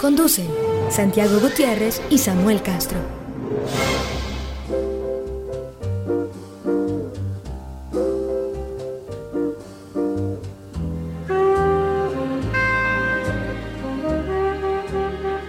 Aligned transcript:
Conducen 0.00 0.46
Santiago 0.90 1.40
Gutiérrez 1.40 2.00
y 2.08 2.18
Samuel 2.18 2.62
Castro. 2.62 2.98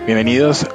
Bienvenidos 0.08 0.66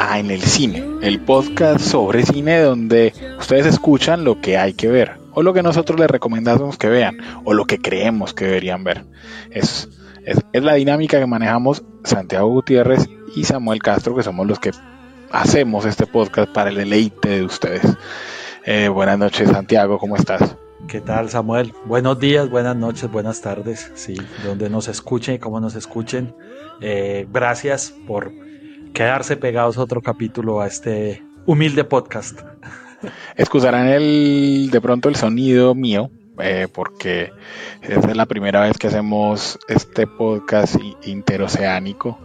a 0.00 0.18
En 0.18 0.32
el 0.32 0.42
Cine, 0.42 0.82
el 1.00 1.20
podcast 1.20 1.78
sobre 1.78 2.26
cine 2.26 2.58
donde 2.58 3.12
ustedes 3.38 3.66
escuchan 3.66 4.24
lo 4.24 4.40
que 4.40 4.58
hay 4.58 4.72
que 4.72 4.88
ver, 4.88 5.18
o 5.34 5.44
lo 5.44 5.54
que 5.54 5.62
nosotros 5.62 6.00
les 6.00 6.10
recomendamos 6.10 6.76
que 6.78 6.88
vean, 6.88 7.18
o 7.44 7.54
lo 7.54 7.64
que 7.66 7.78
creemos 7.78 8.34
que 8.34 8.46
deberían 8.46 8.82
ver. 8.82 9.04
Es, 9.52 9.88
es, 10.24 10.62
la 10.62 10.74
dinámica 10.74 11.18
que 11.18 11.26
manejamos 11.26 11.82
Santiago 12.04 12.48
Gutiérrez 12.48 13.08
y 13.34 13.44
Samuel 13.44 13.82
Castro, 13.82 14.14
que 14.14 14.22
somos 14.22 14.46
los 14.46 14.58
que 14.58 14.70
hacemos 15.30 15.84
este 15.84 16.06
podcast 16.06 16.52
para 16.52 16.70
el 16.70 16.76
deleite 16.76 17.28
de 17.28 17.42
ustedes. 17.44 17.82
Eh, 18.64 18.88
buenas 18.88 19.18
noches, 19.18 19.50
Santiago, 19.50 19.98
¿cómo 19.98 20.16
estás? 20.16 20.56
¿Qué 20.88 21.00
tal, 21.00 21.28
Samuel? 21.30 21.72
Buenos 21.84 22.18
días, 22.18 22.50
buenas 22.50 22.76
noches, 22.76 23.10
buenas 23.10 23.40
tardes, 23.40 23.90
sí, 23.94 24.16
donde 24.44 24.68
nos 24.70 24.88
escuchen 24.88 25.36
y 25.36 25.38
cómo 25.38 25.60
nos 25.60 25.74
escuchen. 25.74 26.34
Eh, 26.80 27.26
gracias 27.32 27.94
por 28.06 28.32
quedarse 28.92 29.36
pegados 29.36 29.78
a 29.78 29.82
otro 29.82 30.02
capítulo 30.02 30.60
a 30.60 30.66
este 30.66 31.22
humilde 31.46 31.84
podcast. 31.84 32.40
Excusarán 33.36 33.88
el 33.88 34.68
de 34.70 34.80
pronto 34.80 35.08
el 35.08 35.16
sonido 35.16 35.74
mío, 35.74 36.10
eh, 36.42 36.68
porque 36.72 37.32
esta 37.82 38.10
es 38.10 38.16
la 38.16 38.26
primera 38.26 38.60
vez 38.60 38.78
que 38.78 38.88
hacemos 38.88 39.58
este 39.68 40.06
podcast 40.06 40.76
interoceánico 41.02 42.18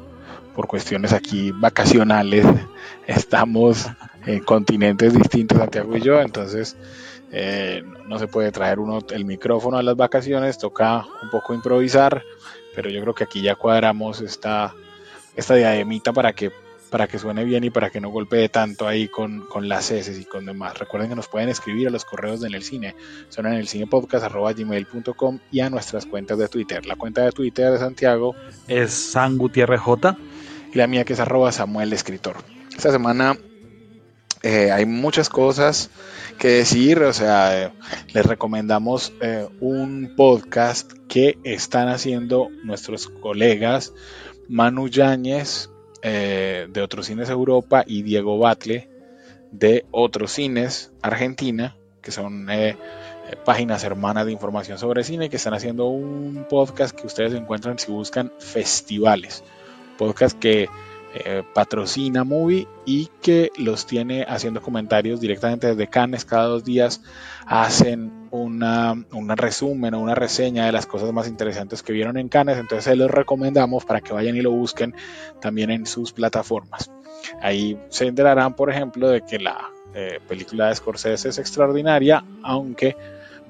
por 0.55 0.67
cuestiones 0.67 1.13
aquí 1.13 1.51
vacacionales. 1.51 2.45
Estamos 3.07 3.87
en 4.25 4.39
continentes 4.43 5.13
distintos, 5.13 5.57
Santiago 5.57 5.95
y 5.95 6.01
yo, 6.01 6.21
entonces 6.21 6.75
eh, 7.31 7.83
no 8.07 8.17
se 8.19 8.27
puede 8.27 8.51
traer 8.51 8.79
uno 8.79 8.99
el 9.09 9.25
micrófono 9.25 9.77
a 9.77 9.83
las 9.83 9.95
vacaciones, 9.95 10.57
toca 10.57 11.05
un 11.21 11.29
poco 11.29 11.53
improvisar, 11.53 12.23
pero 12.75 12.89
yo 12.89 13.01
creo 13.01 13.13
que 13.13 13.23
aquí 13.25 13.41
ya 13.41 13.55
cuadramos 13.55 14.21
esta 14.21 14.73
esta 15.35 15.55
diademita 15.55 16.13
para 16.13 16.33
que, 16.33 16.51
para 16.95 17.09
que 17.09 17.19
suene 17.19 17.43
bien 17.43 17.61
y 17.65 17.69
para 17.69 17.89
que 17.89 17.99
no 17.99 18.07
golpee 18.07 18.47
tanto 18.47 18.87
ahí 18.87 19.09
con, 19.09 19.47
con 19.47 19.67
las 19.67 19.91
heces 19.91 20.17
y 20.17 20.23
con 20.23 20.45
demás. 20.45 20.79
Recuerden 20.79 21.09
que 21.09 21.15
nos 21.17 21.27
pueden 21.27 21.49
escribir 21.49 21.89
a 21.89 21.91
los 21.91 22.05
correos 22.05 22.39
de 22.39 22.47
En 22.47 22.53
el 22.53 22.63
Cine, 22.63 22.95
son 23.27 23.47
en 23.47 23.55
el 23.55 23.67
cinepodcast.gmail.com 23.67 25.39
y 25.51 25.59
a 25.59 25.69
nuestras 25.69 26.05
cuentas 26.05 26.37
de 26.37 26.47
Twitter. 26.47 26.85
La 26.85 26.95
cuenta 26.95 27.25
de 27.25 27.33
Twitter 27.33 27.69
de 27.69 27.79
Santiago 27.79 28.33
es 28.69 28.93
San 28.93 29.37
Gutiérrez 29.37 29.81
J. 29.81 30.17
Y 30.73 30.77
la 30.77 30.87
mía 30.87 31.03
que 31.03 31.11
es 31.11 31.19
arroba 31.19 31.51
Samuel 31.51 31.91
Escritor. 31.91 32.37
Esta 32.73 32.93
semana 32.93 33.37
eh, 34.41 34.71
hay 34.71 34.85
muchas 34.85 35.27
cosas 35.27 35.89
que 36.37 36.47
decir, 36.47 37.03
o 37.03 37.11
sea, 37.11 37.61
eh, 37.61 37.71
les 38.13 38.25
recomendamos 38.25 39.11
eh, 39.19 39.49
un 39.59 40.13
podcast 40.15 40.93
que 41.09 41.37
están 41.43 41.89
haciendo 41.89 42.47
nuestros 42.63 43.09
colegas 43.09 43.91
Manu 44.47 44.87
Yáñez 44.87 45.69
eh, 46.07 46.67
de 46.69 46.81
Otros 46.83 47.07
Cines 47.07 47.31
Europa 47.31 47.83
y 47.83 48.03
Diego 48.03 48.37
Batle 48.37 48.87
de 49.51 49.87
Otros 49.89 50.33
Cines 50.33 50.93
Argentina, 51.01 51.77
que 52.03 52.11
son 52.11 52.47
eh, 52.51 52.69
eh, 52.69 52.77
páginas 53.43 53.83
hermanas 53.83 54.27
de 54.27 54.31
información 54.31 54.77
sobre 54.77 55.03
cine 55.03 55.31
que 55.31 55.37
están 55.37 55.55
haciendo 55.55 55.87
un 55.87 56.45
podcast 56.47 56.95
que 56.95 57.07
ustedes 57.07 57.33
encuentran 57.33 57.79
si 57.79 57.91
buscan 57.91 58.31
festivales. 58.37 59.43
Podcast 59.97 60.37
que 60.37 60.69
eh, 61.17 61.43
patrocina 61.53 62.25
Movie 62.25 62.67
y 62.85 63.09
que 63.21 63.51
los 63.57 63.85
tiene 63.85 64.25
haciendo 64.27 64.61
comentarios 64.61 65.21
directamente 65.21 65.67
desde 65.67 65.87
Cannes 65.87 66.25
cada 66.25 66.45
dos 66.45 66.65
días. 66.65 67.01
Hacen 67.45 68.27
una, 68.31 68.91
un 68.91 69.29
resumen 69.29 69.93
o 69.93 70.01
una 70.01 70.13
reseña 70.13 70.65
de 70.65 70.73
las 70.73 70.85
cosas 70.85 71.13
más 71.13 71.27
interesantes 71.27 71.83
que 71.83 71.93
vieron 71.93 72.17
en 72.17 72.27
Cannes. 72.27 72.57
Entonces 72.57 72.83
se 72.83 72.95
los 72.97 73.09
recomendamos 73.09 73.85
para 73.85 74.01
que 74.01 74.11
vayan 74.11 74.35
y 74.35 74.41
lo 74.41 74.51
busquen 74.51 74.93
también 75.39 75.71
en 75.71 75.85
sus 75.85 76.11
plataformas. 76.11 76.91
Ahí 77.41 77.79
se 77.89 78.07
enterarán, 78.07 78.55
por 78.55 78.69
ejemplo, 78.69 79.07
de 79.07 79.21
que 79.21 79.39
la 79.39 79.69
eh, 79.93 80.19
película 80.27 80.67
de 80.67 80.75
Scorsese 80.75 81.29
es 81.29 81.37
extraordinaria, 81.37 82.25
aunque 82.43 82.97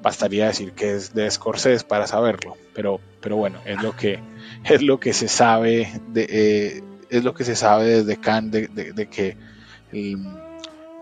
bastaría 0.02 0.46
decir 0.46 0.72
que 0.72 0.94
es 0.94 1.14
de 1.14 1.28
Scorsese 1.28 1.84
para 1.84 2.06
saberlo. 2.06 2.56
Pero, 2.74 3.00
pero 3.20 3.36
bueno, 3.36 3.58
es 3.64 3.82
lo 3.82 3.96
que, 3.96 4.20
es 4.64 4.82
lo 4.82 5.00
que 5.00 5.12
se 5.12 5.26
sabe 5.26 5.90
de, 6.08 6.26
eh, 6.28 6.82
es 7.10 7.24
lo 7.24 7.34
que 7.34 7.44
se 7.44 7.56
sabe 7.56 8.02
desde 8.02 8.20
Cannes 8.20 8.74
de, 8.74 9.08
que 9.08 9.36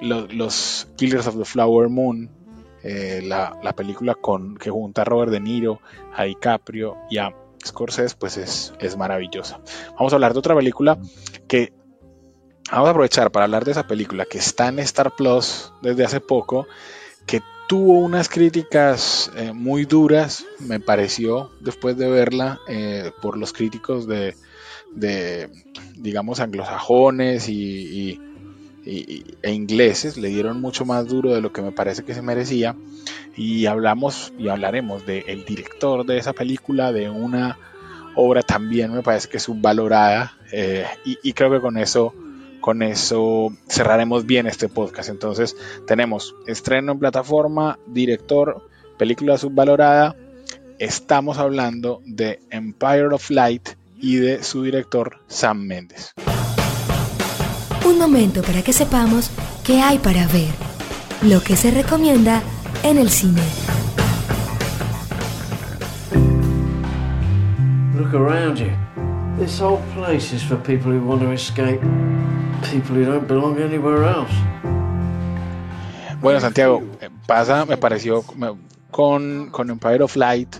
los, 0.01 0.89
Killers 0.97 1.27
of 1.27 1.39
the 1.39 1.45
Flower 1.45 1.89
Moon, 1.89 2.31
eh, 2.83 3.23
la, 3.25 3.73
película 3.75 4.15
con, 4.15 4.57
que 4.57 4.71
junta 4.71 5.03
a 5.03 5.05
Robert 5.05 5.33
De 5.33 5.41
Niro, 5.41 5.81
a 6.15 6.25
DiCaprio 6.25 6.97
y 7.11 7.19
a 7.19 7.35
Scorsese, 7.65 8.17
pues 8.19 8.37
es, 8.37 8.75
es 8.79 8.97
maravillosa. 8.97 9.61
Vamos 9.97 10.13
a 10.13 10.17
hablar 10.17 10.33
de 10.33 10.39
otra 10.39 10.55
película 10.55 10.99
que 11.49 11.73
vamos 12.71 12.89
a 12.89 12.91
aprovechar 12.91 13.31
para 13.31 13.45
hablar 13.45 13.65
de 13.65 13.73
esa 13.73 13.87
película 13.87 14.27
que 14.27 14.39
está 14.39 14.69
en 14.69 14.79
Star 14.81 15.15
Plus 15.17 15.73
desde 15.83 16.05
hace 16.05 16.21
poco, 16.21 16.67
que 17.27 17.43
tuvo 17.69 17.99
unas 17.99 18.29
críticas 18.29 19.31
eh, 19.37 19.53
muy 19.53 19.87
duras, 19.87 20.45
me 20.61 20.81
pareció, 20.81 21.51
después 21.61 21.97
de 21.97 22.11
verla, 22.11 22.61
eh, 22.69 23.13
por 23.23 23.39
los 23.39 23.53
críticos 23.53 24.07
de, 24.07 24.35
de 24.95 25.51
digamos, 25.97 26.41
anglosajones 26.41 27.49
y, 27.49 28.21
e 28.87 29.53
ingleses, 29.53 30.19
le 30.19 30.29
dieron 30.29 30.61
mucho 30.61 30.85
más 30.85 31.07
duro 31.07 31.35
de 31.35 31.41
lo 31.41 31.53
que 31.53 31.63
me 31.63 31.73
parece 31.73 32.05
que 32.05 32.15
se 32.15 32.23
merecía. 32.23 32.77
Y 33.37 33.67
hablamos 33.67 34.33
y 34.39 34.49
hablaremos 34.49 35.07
del 35.07 35.45
director 35.45 36.05
de 36.05 36.19
esa 36.19 36.35
película, 36.35 36.93
de 36.93 37.09
una 37.09 37.59
obra 38.15 38.43
también 38.43 38.93
me 38.93 39.03
parece 39.03 39.29
que 39.29 39.41
subvalorada. 39.41 40.37
Eh, 40.53 40.85
y, 41.05 41.33
creo 41.33 41.51
que 41.51 41.61
con 41.61 41.79
eso, 41.79 42.15
con 42.61 42.83
eso 42.83 43.51
cerraremos 43.67 44.27
bien 44.27 44.47
este 44.47 44.69
podcast. 44.69 45.09
Entonces, 45.09 45.57
tenemos 45.87 46.35
estreno 46.47 46.93
en 46.93 46.99
plataforma, 46.99 47.79
director, 47.87 48.69
película 48.99 49.39
subvalorada. 49.39 50.15
Estamos 50.79 51.39
hablando 51.39 52.03
de 52.05 52.41
Empire 52.51 53.07
of 53.07 53.31
Light 53.31 53.71
y 54.05 54.17
de 54.17 54.43
su 54.43 54.63
director 54.63 55.25
Sam 55.29 55.65
Mendes. 55.67 56.13
Un 57.87 57.99
momento 57.99 58.43
para 58.43 58.61
que 58.63 58.75
sepamos 58.75 59.31
qué 59.65 59.81
hay 59.81 59.99
para 59.99 60.27
ver, 60.27 60.51
lo 61.23 61.41
que 61.41 61.57
se 61.57 61.71
recomienda 61.71 62.43
en 62.83 62.99
el 62.99 63.09
cine. 63.09 63.41
Look 67.97 68.15
around 68.15 68.59
you. 68.59 68.73
This 69.39 69.59
whole 69.59 69.81
place 69.95 70.35
is 70.35 70.43
for 70.43 70.59
people 70.59 70.93
who 70.93 71.01
want 71.01 71.23
to 71.23 71.33
escape, 71.33 71.81
people 72.71 72.97
who 72.97 73.07
don't 73.07 73.27
belong 73.27 73.59
anywhere 73.59 74.05
else. 74.05 74.35
Bueno, 76.21 76.41
Santiago, 76.41 76.83
eh, 77.01 77.09
pasa, 77.27 77.65
me 77.65 77.79
pareció 77.79 78.23
con, 78.91 79.51
con 79.51 79.71
Empire 79.71 80.03
of 80.03 80.15
Light 80.17 80.57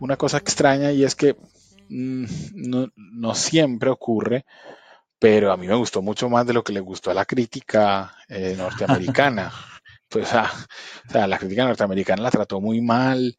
una 0.00 0.16
cosa 0.18 0.36
extraña 0.36 0.92
y 0.92 1.02
es 1.04 1.14
que 1.14 1.34
Mm, 1.96 2.24
no, 2.54 3.34
siempre 3.36 3.88
ocurre, 3.88 4.44
pero 5.18 5.52
a 5.52 5.56
mí 5.56 5.68
me 5.68 5.76
gustó 5.76 6.02
mucho 6.02 6.28
más 6.28 6.46
de 6.46 6.52
lo 6.52 6.64
que 6.64 6.72
le 6.72 6.80
gustó 6.80 7.10
a 7.10 7.14
la 7.14 7.24
crítica 7.24 8.16
eh, 8.28 8.54
norteamericana. 8.58 9.52
pues, 10.08 10.28
o 10.34 11.10
sea, 11.10 11.26
la 11.28 11.38
crítica 11.38 11.64
norteamericana 11.64 12.22
la 12.22 12.30
trató 12.32 12.60
muy 12.60 12.80
mal. 12.80 13.36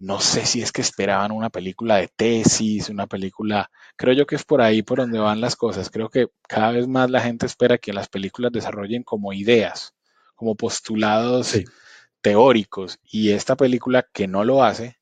No 0.00 0.20
sé 0.20 0.44
si 0.46 0.60
es 0.60 0.72
que 0.72 0.82
esperaban 0.82 1.30
una 1.30 1.50
película 1.50 1.96
de 1.96 2.08
tesis, 2.08 2.88
una 2.88 3.06
película. 3.06 3.70
Creo 3.96 4.14
yo 4.14 4.26
que 4.26 4.34
es 4.36 4.44
por 4.44 4.60
ahí 4.60 4.82
por 4.82 4.98
donde 4.98 5.20
van 5.20 5.40
las 5.40 5.54
cosas. 5.56 5.90
Creo 5.90 6.08
que 6.10 6.28
cada 6.48 6.72
vez 6.72 6.88
más 6.88 7.10
la 7.10 7.20
gente 7.20 7.46
espera 7.46 7.78
que 7.78 7.92
las 7.92 8.08
películas 8.08 8.50
desarrollen 8.52 9.04
como 9.04 9.32
ideas, 9.32 9.94
como 10.34 10.56
postulados 10.56 11.54
teóricos. 12.22 12.98
Y 13.04 13.30
esta 13.30 13.56
película 13.56 14.04
que 14.12 14.26
no 14.26 14.44
lo 14.44 14.64
hace, 14.64 14.98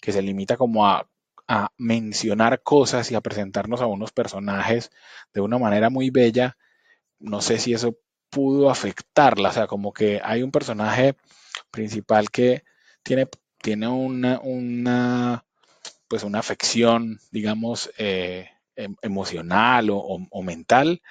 que 0.00 0.12
se 0.12 0.22
limita 0.22 0.56
como 0.56 0.86
a 0.88 1.08
a 1.48 1.70
mencionar 1.76 2.62
cosas 2.62 3.10
y 3.10 3.14
a 3.14 3.20
presentarnos 3.20 3.80
a 3.80 3.86
unos 3.86 4.12
personajes 4.12 4.90
de 5.34 5.40
una 5.40 5.58
manera 5.58 5.90
muy 5.90 6.10
bella, 6.10 6.56
no 7.18 7.40
sé 7.40 7.58
si 7.58 7.74
eso 7.74 7.96
pudo 8.30 8.70
afectarla, 8.70 9.50
o 9.50 9.52
sea, 9.52 9.66
como 9.66 9.92
que 9.92 10.20
hay 10.24 10.42
un 10.42 10.50
personaje 10.50 11.16
principal 11.70 12.30
que 12.30 12.64
tiene, 13.02 13.28
tiene 13.60 13.88
una, 13.88 14.40
una, 14.40 15.44
pues 16.08 16.24
una 16.24 16.38
afección, 16.38 17.20
digamos, 17.30 17.90
eh, 17.98 18.48
em, 18.74 18.96
emocional 19.02 19.88
o, 19.90 20.42
mental, 20.42 21.02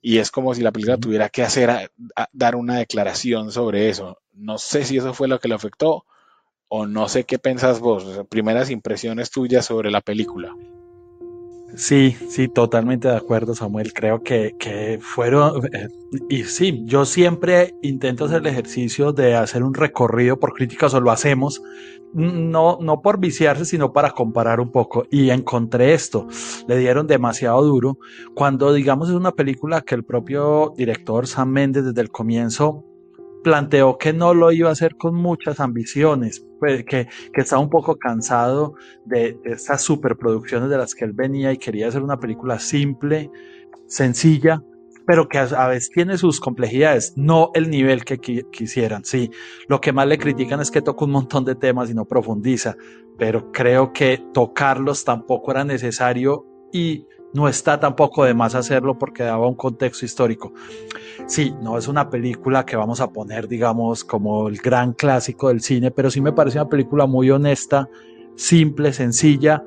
y 0.00 0.18
es 0.18 0.30
como 0.30 0.54
si 0.54 0.62
la 0.62 0.72
película 0.72 0.96
tuviera 0.96 1.28
que 1.28 1.42
hacer, 1.42 1.92
dar 2.32 2.56
una 2.56 2.78
declaración 2.78 3.52
sobre 3.52 3.90
eso. 3.90 4.22
No 4.32 4.56
sé 4.58 4.84
si 4.84 4.96
eso 4.96 5.12
fue 5.12 5.28
lo 5.28 5.40
que 5.40 5.48
le 5.48 5.54
afectó, 5.54 6.06
o 6.74 6.86
no 6.86 7.06
sé 7.06 7.24
qué 7.24 7.38
pensás 7.38 7.80
vos, 7.80 8.22
primeras 8.30 8.70
impresiones 8.70 9.30
tuyas 9.30 9.66
sobre 9.66 9.90
la 9.90 10.00
película. 10.00 10.56
Sí, 11.76 12.16
sí, 12.30 12.48
totalmente 12.48 13.08
de 13.08 13.16
acuerdo, 13.16 13.54
Samuel. 13.54 13.92
Creo 13.92 14.22
que, 14.22 14.56
que 14.58 14.98
fueron, 15.02 15.66
eh, 15.66 15.88
y 16.30 16.44
sí, 16.44 16.80
yo 16.86 17.04
siempre 17.04 17.74
intento 17.82 18.24
hacer 18.24 18.40
el 18.40 18.46
ejercicio 18.46 19.12
de 19.12 19.34
hacer 19.34 19.62
un 19.62 19.74
recorrido 19.74 20.40
por 20.40 20.54
críticas 20.54 20.94
o 20.94 21.00
lo 21.02 21.10
hacemos, 21.10 21.62
no, 22.14 22.78
no 22.80 23.02
por 23.02 23.20
viciarse, 23.20 23.66
sino 23.66 23.92
para 23.92 24.12
comparar 24.12 24.58
un 24.58 24.72
poco. 24.72 25.04
Y 25.10 25.28
encontré 25.28 25.92
esto, 25.92 26.26
le 26.68 26.78
dieron 26.78 27.06
demasiado 27.06 27.62
duro, 27.62 27.98
cuando 28.34 28.72
digamos 28.72 29.10
es 29.10 29.14
una 29.14 29.32
película 29.32 29.82
que 29.82 29.94
el 29.94 30.04
propio 30.04 30.72
director 30.74 31.26
Sam 31.26 31.50
Mendes 31.50 31.84
desde 31.84 32.00
el 32.00 32.10
comienzo 32.10 32.86
planteó 33.42 33.98
que 33.98 34.12
no 34.12 34.34
lo 34.34 34.52
iba 34.52 34.68
a 34.68 34.72
hacer 34.72 34.96
con 34.96 35.14
muchas 35.14 35.60
ambiciones, 35.60 36.44
pues 36.58 36.84
que, 36.84 37.08
que 37.32 37.40
estaba 37.40 37.62
un 37.62 37.70
poco 37.70 37.96
cansado 37.96 38.74
de, 39.04 39.38
estas 39.44 39.82
superproducciones 39.82 40.70
de 40.70 40.78
las 40.78 40.94
que 40.94 41.04
él 41.04 41.12
venía 41.12 41.52
y 41.52 41.58
quería 41.58 41.88
hacer 41.88 42.02
una 42.02 42.18
película 42.18 42.58
simple, 42.58 43.30
sencilla, 43.86 44.62
pero 45.06 45.28
que 45.28 45.38
a, 45.38 45.66
veces 45.68 45.90
tiene 45.90 46.16
sus 46.16 46.40
complejidades, 46.40 47.14
no 47.16 47.50
el 47.54 47.70
nivel 47.70 48.04
que 48.04 48.18
quisieran. 48.18 49.04
Sí, 49.04 49.30
lo 49.68 49.80
que 49.80 49.92
más 49.92 50.06
le 50.06 50.18
critican 50.18 50.60
es 50.60 50.70
que 50.70 50.82
toca 50.82 51.04
un 51.04 51.10
montón 51.10 51.44
de 51.44 51.54
temas 51.54 51.90
y 51.90 51.94
no 51.94 52.04
profundiza, 52.04 52.76
pero 53.18 53.50
creo 53.52 53.92
que 53.92 54.22
tocarlos 54.32 55.04
tampoco 55.04 55.50
era 55.50 55.64
necesario 55.64 56.46
y 56.72 57.06
no 57.32 57.48
está 57.48 57.80
tampoco 57.80 58.24
de 58.24 58.34
más 58.34 58.54
hacerlo 58.54 58.98
porque 58.98 59.22
daba 59.22 59.46
un 59.46 59.54
contexto 59.54 60.04
histórico. 60.04 60.52
Sí, 61.26 61.54
no 61.62 61.78
es 61.78 61.88
una 61.88 62.10
película 62.10 62.66
que 62.66 62.76
vamos 62.76 63.00
a 63.00 63.10
poner, 63.10 63.48
digamos, 63.48 64.04
como 64.04 64.48
el 64.48 64.58
gran 64.58 64.92
clásico 64.92 65.48
del 65.48 65.60
cine, 65.60 65.90
pero 65.90 66.10
sí 66.10 66.20
me 66.20 66.32
parece 66.32 66.58
una 66.58 66.68
película 66.68 67.06
muy 67.06 67.30
honesta, 67.30 67.88
simple, 68.36 68.92
sencilla 68.92 69.64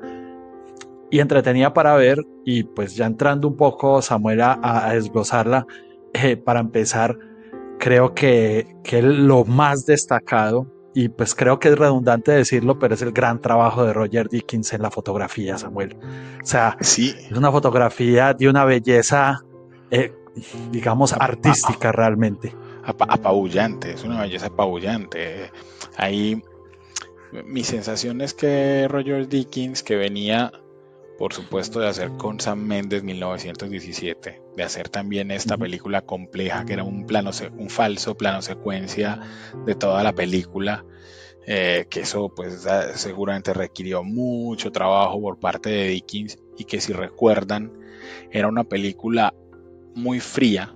y 1.10 1.20
entretenida 1.20 1.72
para 1.72 1.94
ver. 1.96 2.18
Y 2.44 2.64
pues 2.64 2.94
ya 2.94 3.06
entrando 3.06 3.48
un 3.48 3.56
poco, 3.56 4.00
Samuel, 4.02 4.42
a, 4.42 4.90
desglosarla, 4.92 5.66
eh, 6.12 6.36
para 6.36 6.60
empezar, 6.60 7.18
creo 7.78 8.14
que, 8.14 8.76
que 8.84 9.02
lo 9.02 9.44
más 9.44 9.86
destacado 9.86 10.75
y 10.96 11.10
pues 11.10 11.34
creo 11.34 11.58
que 11.60 11.68
es 11.68 11.78
redundante 11.78 12.32
decirlo, 12.32 12.78
pero 12.78 12.94
es 12.94 13.02
el 13.02 13.12
gran 13.12 13.42
trabajo 13.42 13.84
de 13.84 13.92
Roger 13.92 14.30
Dickens 14.30 14.72
en 14.72 14.80
la 14.80 14.90
fotografía, 14.90 15.58
Samuel. 15.58 15.94
O 16.42 16.46
sea, 16.46 16.78
sí. 16.80 17.14
es 17.18 17.36
una 17.36 17.52
fotografía 17.52 18.32
de 18.32 18.48
una 18.48 18.64
belleza, 18.64 19.44
eh, 19.90 20.14
digamos, 20.72 21.12
artística 21.12 21.92
realmente. 21.92 22.54
apabullante, 22.82 23.92
es 23.92 24.04
una 24.04 24.22
belleza 24.22 24.46
apabullante. 24.46 25.50
Ahí 25.98 26.42
mi 27.44 27.62
sensación 27.62 28.22
es 28.22 28.32
que 28.32 28.88
Roger 28.88 29.28
Dickens, 29.28 29.82
que 29.82 29.96
venía 29.96 30.50
por 31.18 31.32
supuesto, 31.32 31.80
de 31.80 31.88
hacer 31.88 32.10
con 32.12 32.40
Sam 32.40 32.60
Mendes 32.60 33.02
1917, 33.02 34.42
de 34.56 34.62
hacer 34.62 34.88
también 34.88 35.30
esta 35.30 35.56
película 35.56 36.02
compleja, 36.02 36.64
que 36.64 36.74
era 36.74 36.84
un, 36.84 37.06
plano, 37.06 37.30
un 37.56 37.70
falso 37.70 38.16
plano 38.16 38.42
secuencia 38.42 39.20
de 39.64 39.74
toda 39.74 40.02
la 40.02 40.14
película, 40.14 40.84
eh, 41.46 41.86
que 41.88 42.00
eso 42.00 42.28
pues 42.34 42.66
seguramente 42.94 43.54
requirió 43.54 44.02
mucho 44.02 44.72
trabajo 44.72 45.20
por 45.20 45.38
parte 45.38 45.70
de 45.70 45.88
Dickens 45.88 46.38
y 46.58 46.64
que 46.64 46.80
si 46.80 46.92
recuerdan, 46.92 47.72
era 48.30 48.48
una 48.48 48.64
película 48.64 49.32
muy 49.94 50.20
fría 50.20 50.74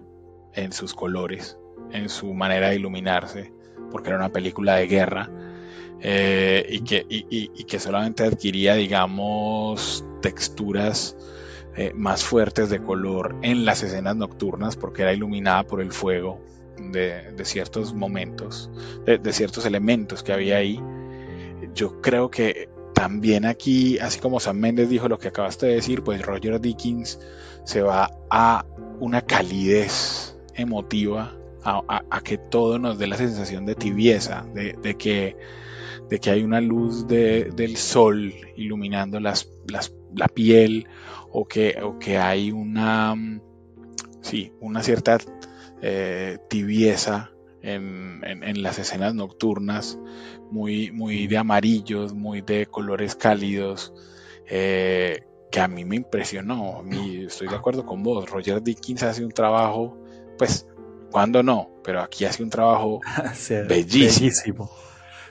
en 0.54 0.72
sus 0.72 0.94
colores, 0.94 1.58
en 1.92 2.08
su 2.08 2.32
manera 2.32 2.70
de 2.70 2.76
iluminarse, 2.76 3.52
porque 3.90 4.08
era 4.08 4.19
una 4.19 4.31
película 4.31 4.76
de 4.76 4.87
guerra 4.87 5.31
eh, 6.02 6.67
y, 6.69 6.81
que, 6.81 7.05
y, 7.08 7.64
que 7.64 7.79
solamente 7.79 8.25
adquiría, 8.25 8.75
digamos, 8.75 10.05
texturas 10.23 11.14
eh, 11.76 11.93
más 11.94 12.25
fuertes 12.25 12.70
de 12.70 12.82
color 12.82 13.37
en 13.43 13.67
las 13.67 13.82
escenas 13.82 14.17
nocturnas 14.17 14.76
porque 14.76 15.02
era 15.02 15.12
iluminada 15.12 15.64
por 15.64 15.82
el 15.82 15.93
fuego 15.93 16.41
de, 16.91 17.35
ciertos 17.44 17.93
momentos, 17.93 18.70
de, 19.05 19.32
ciertos 19.32 19.67
elementos 19.67 20.23
que 20.23 20.32
había 20.32 20.56
ahí. 20.56 20.81
Yo 21.75 22.00
creo 22.00 22.31
que 22.31 22.70
también 22.94 23.44
aquí, 23.44 23.99
así 23.99 24.20
como 24.20 24.41
Sam 24.41 24.56
Mendes 24.56 24.88
dijo 24.88 25.06
lo 25.06 25.19
que 25.19 25.29
acabaste 25.29 25.67
de 25.67 25.75
decir, 25.75 26.02
pues 26.02 26.23
Roger 26.23 26.61
Dickens 26.61 27.20
se 27.64 27.82
va 27.82 28.11
a 28.31 28.64
una 29.00 29.20
calidez 29.20 30.35
emotiva, 30.55 31.37
a, 31.62 32.20
que 32.25 32.38
todo 32.38 32.79
nos 32.79 32.99
dé 32.99 33.06
la 33.06 33.19
sensación 33.19 33.67
de 33.67 33.75
tibieza, 33.75 34.47
de 34.55 34.97
que 34.97 35.37
de 36.08 36.19
que 36.19 36.31
hay 36.31 36.43
una 36.43 36.61
luz 36.61 37.06
del 37.06 37.76
sol 37.76 38.32
iluminando 38.56 39.20
las, 39.20 39.49
la 40.14 40.29
piel 40.29 40.88
o 41.32 41.47
que, 41.47 41.81
que 42.00 42.19
hay 42.19 42.50
una, 42.50 43.14
mm, 43.14 43.41
sí, 44.23 44.52
una 44.61 44.82
cierta 44.82 45.19
eh, 45.82 46.38
tibieza 46.49 47.31
en, 47.62 48.62
las 48.62 48.79
escenas 48.79 49.14
nocturnas, 49.14 49.99
muy, 50.50 50.91
muy 50.93 51.26
de 51.26 51.38
amarillos, 51.38 52.14
muy 52.14 52.41
de 52.41 52.67
colores 52.67 53.14
cálidos, 53.14 53.93
eh, 54.49 55.25
que 55.50 55.61
a 55.61 55.69
mí 55.69 55.85
me 55.85 55.97
impresionó. 55.97 56.82
estoy 57.26 57.49
de 57.49 57.56
acuerdo 57.56 57.85
con 57.85 58.02
vos. 58.02 58.29
Roger 58.31 58.62
Dickens 58.62 59.02
hace 59.02 59.25
un 59.25 59.32
trabajo, 59.32 59.97
pues, 60.38 60.67
cuando 61.11 61.43
no, 61.43 61.70
pero 61.85 62.00
aquí 62.00 62.25
hace 62.25 62.43
un 62.43 62.50
trabajo 62.50 63.00
bellísimo 63.69 64.70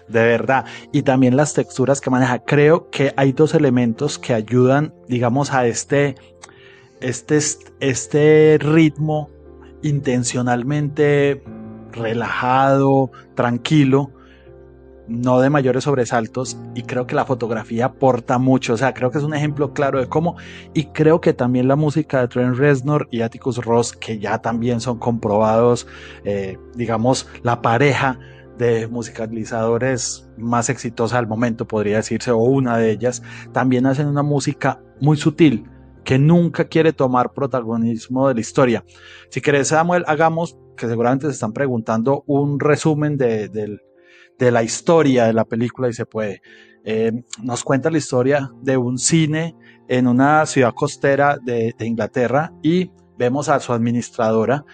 de 0.09 0.23
verdad. 0.23 0.65
Y 0.91 1.03
también 1.03 1.37
las 1.37 1.53
texturas 1.53 2.01
que 2.01 2.09
maneja. 2.09 2.39
Creo 2.39 2.89
que 2.89 3.13
hay 3.15 3.31
dos 3.31 3.53
elementos 3.53 4.19
que 4.19 4.33
ayudan, 4.33 4.93
digamos, 5.07 5.53
a 5.53 5.65
este, 5.67 6.15
este, 6.99 7.39
este 7.79 8.57
ritmo 8.59 9.29
intencionalmente 9.81 11.43
relajado, 11.91 13.11
tranquilo, 13.35 14.11
no 15.07 15.39
de 15.39 15.49
mayores 15.49 15.85
sobresaltos 15.85 16.57
y 16.75 16.83
creo 16.83 17.07
que 17.07 17.15
la 17.15 17.25
fotografía 17.25 17.85
aporta 17.85 18.37
mucho, 18.37 18.73
o 18.73 18.77
sea, 18.77 18.93
creo 18.93 19.09
que 19.09 19.17
es 19.17 19.23
un 19.23 19.33
ejemplo 19.33 19.73
claro 19.73 19.99
de 19.99 20.07
cómo 20.07 20.35
y 20.73 20.85
creo 20.85 21.19
que 21.19 21.33
también 21.33 21.67
la 21.67 21.75
música 21.75 22.21
de 22.21 22.27
Trent 22.27 22.55
Reznor 22.55 23.07
y 23.09 23.21
Atticus 23.21 23.57
Ross, 23.57 23.93
que 23.93 24.19
ya 24.19 24.39
también 24.39 24.79
son 24.79 24.99
comprobados, 24.99 25.87
eh, 26.23 26.59
digamos, 26.75 27.27
la 27.41 27.61
pareja 27.61 28.19
de 28.59 28.89
musicalizadores 28.89 30.29
más 30.37 30.69
exitosa 30.69 31.17
al 31.17 31.27
momento, 31.27 31.65
podría 31.65 31.95
decirse, 31.95 32.29
o 32.29 32.37
una 32.39 32.77
de 32.77 32.91
ellas, 32.91 33.23
también 33.53 33.85
hacen 33.85 34.07
una 34.07 34.21
música 34.21 34.83
muy 34.99 35.15
sutil 35.15 35.63
que 36.03 36.19
nunca 36.19 36.65
quiere 36.65 36.91
tomar 36.91 37.31
protagonismo 37.31 38.27
de 38.27 38.33
la 38.33 38.41
historia. 38.41 38.83
Si 39.29 39.39
querés, 39.39 39.69
Samuel, 39.69 40.03
hagamos, 40.07 40.57
que 40.75 40.87
seguramente 40.87 41.27
se 41.27 41.33
están 41.33 41.53
preguntando, 41.53 42.25
un 42.27 42.59
resumen 42.59 43.17
de, 43.17 43.49
la 44.37 44.63
historia 44.63 45.25
de 45.25 45.33
la 45.33 45.45
película 45.45 45.87
y 45.87 45.93
se 45.93 46.05
puede. 46.05 46.41
Eh, 46.83 47.13
nos 47.41 47.63
cuenta 47.63 47.89
la 47.89 47.97
historia 47.97 48.51
de 48.61 48.75
un 48.75 48.97
cine 48.97 49.55
en 49.87 50.05
una 50.05 50.45
ciudad 50.45 50.73
costera 50.73 51.37
de, 51.41 51.73
de 51.77 51.85
Inglaterra 51.85 52.51
y 52.61 52.91
vemos 53.17 53.47
a 53.47 53.59
su 53.61 53.71
administradora, 53.71 54.65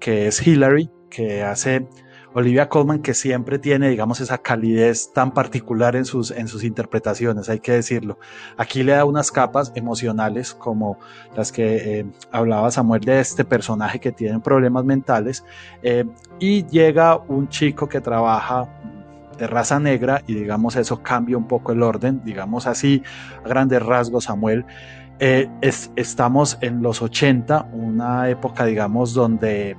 que 0.00 0.28
es 0.28 0.46
Hillary, 0.46 0.90
que 1.10 1.42
hace 1.42 1.86
Olivia 2.34 2.68
Colman 2.68 3.00
que 3.00 3.14
siempre 3.14 3.60
tiene, 3.60 3.88
digamos, 3.88 4.20
esa 4.20 4.38
calidez 4.38 5.12
tan 5.12 5.32
particular 5.32 5.94
en 5.94 6.04
sus, 6.04 6.32
en 6.32 6.48
sus 6.48 6.64
interpretaciones, 6.64 7.48
hay 7.48 7.60
que 7.60 7.72
decirlo. 7.72 8.18
Aquí 8.56 8.82
le 8.82 8.92
da 8.92 9.04
unas 9.04 9.30
capas 9.30 9.70
emocionales 9.76 10.52
como 10.52 10.98
las 11.36 11.52
que 11.52 12.00
eh, 12.00 12.06
hablaba 12.32 12.72
Samuel 12.72 13.02
de 13.02 13.20
este 13.20 13.44
personaje 13.44 14.00
que 14.00 14.10
tiene 14.10 14.40
problemas 14.40 14.84
mentales 14.84 15.44
eh, 15.82 16.04
y 16.40 16.66
llega 16.66 17.16
un 17.16 17.48
chico 17.48 17.88
que 17.88 18.00
trabaja 18.00 18.68
de 19.38 19.46
raza 19.46 19.78
negra 19.78 20.22
y 20.26 20.34
digamos 20.34 20.74
eso 20.74 21.02
cambia 21.02 21.36
un 21.36 21.46
poco 21.46 21.70
el 21.70 21.82
orden, 21.82 22.20
digamos 22.24 22.66
así 22.66 23.02
a 23.44 23.48
grandes 23.48 23.80
rasgos 23.80 24.24
Samuel. 24.24 24.64
Eh, 25.20 25.48
estamos 25.94 26.58
en 26.60 26.82
los 26.82 27.00
80, 27.00 27.68
una 27.72 28.28
época 28.28 28.64
digamos 28.64 29.14
donde 29.14 29.76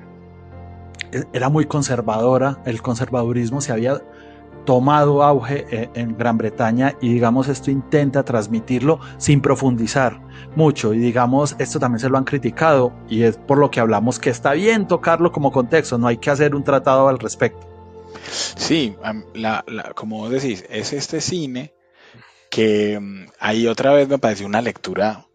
era 1.34 1.50
muy 1.50 1.66
conservadora, 1.66 2.62
el 2.66 2.82
conservadurismo 2.82 3.62
se 3.62 3.72
había 3.72 4.02
tomado 4.66 5.24
auge 5.24 5.66
eh, 5.70 5.90
en 5.94 6.18
Gran 6.18 6.38
Bretaña 6.38 6.96
y 7.00 7.14
digamos 7.14 7.48
esto 7.48 7.70
intenta 7.70 8.24
transmitirlo 8.24 9.00
sin 9.18 9.40
profundizar 9.40 10.20
mucho 10.56 10.94
y 10.94 10.98
digamos 10.98 11.56
esto 11.60 11.80
también 11.80 12.00
se 12.00 12.10
lo 12.10 12.18
han 12.18 12.24
criticado 12.24 12.92
y 13.08 13.24
es 13.24 13.38
por 13.38 13.60
lo 13.60 13.70
que 13.70 13.80
hablamos 13.80 14.20
que 14.20 14.32
está 14.32 14.54
bien 14.54 14.88
tocarlo 14.88 15.32
como 15.32 15.52
contexto, 15.52 15.98
no 15.98 16.08
hay 16.08 16.18
que 16.18 16.32
hacer 16.32 16.56
un 16.56 16.64
tratado 16.64 17.08
al 17.08 17.20
respecto. 17.20 17.68
Sí, 18.58 18.96
como 19.94 20.30
decís, 20.30 20.66
es 20.70 20.94
este 20.94 21.22
cine 21.22 21.74
que 22.50 23.00
mm, 23.00 23.28
ahí 23.40 23.68
otra 23.68 23.94
vez 23.94 24.08
me 24.08 24.18
pareció 24.18 24.48
una 24.48 24.62
lectura, 24.62 25.28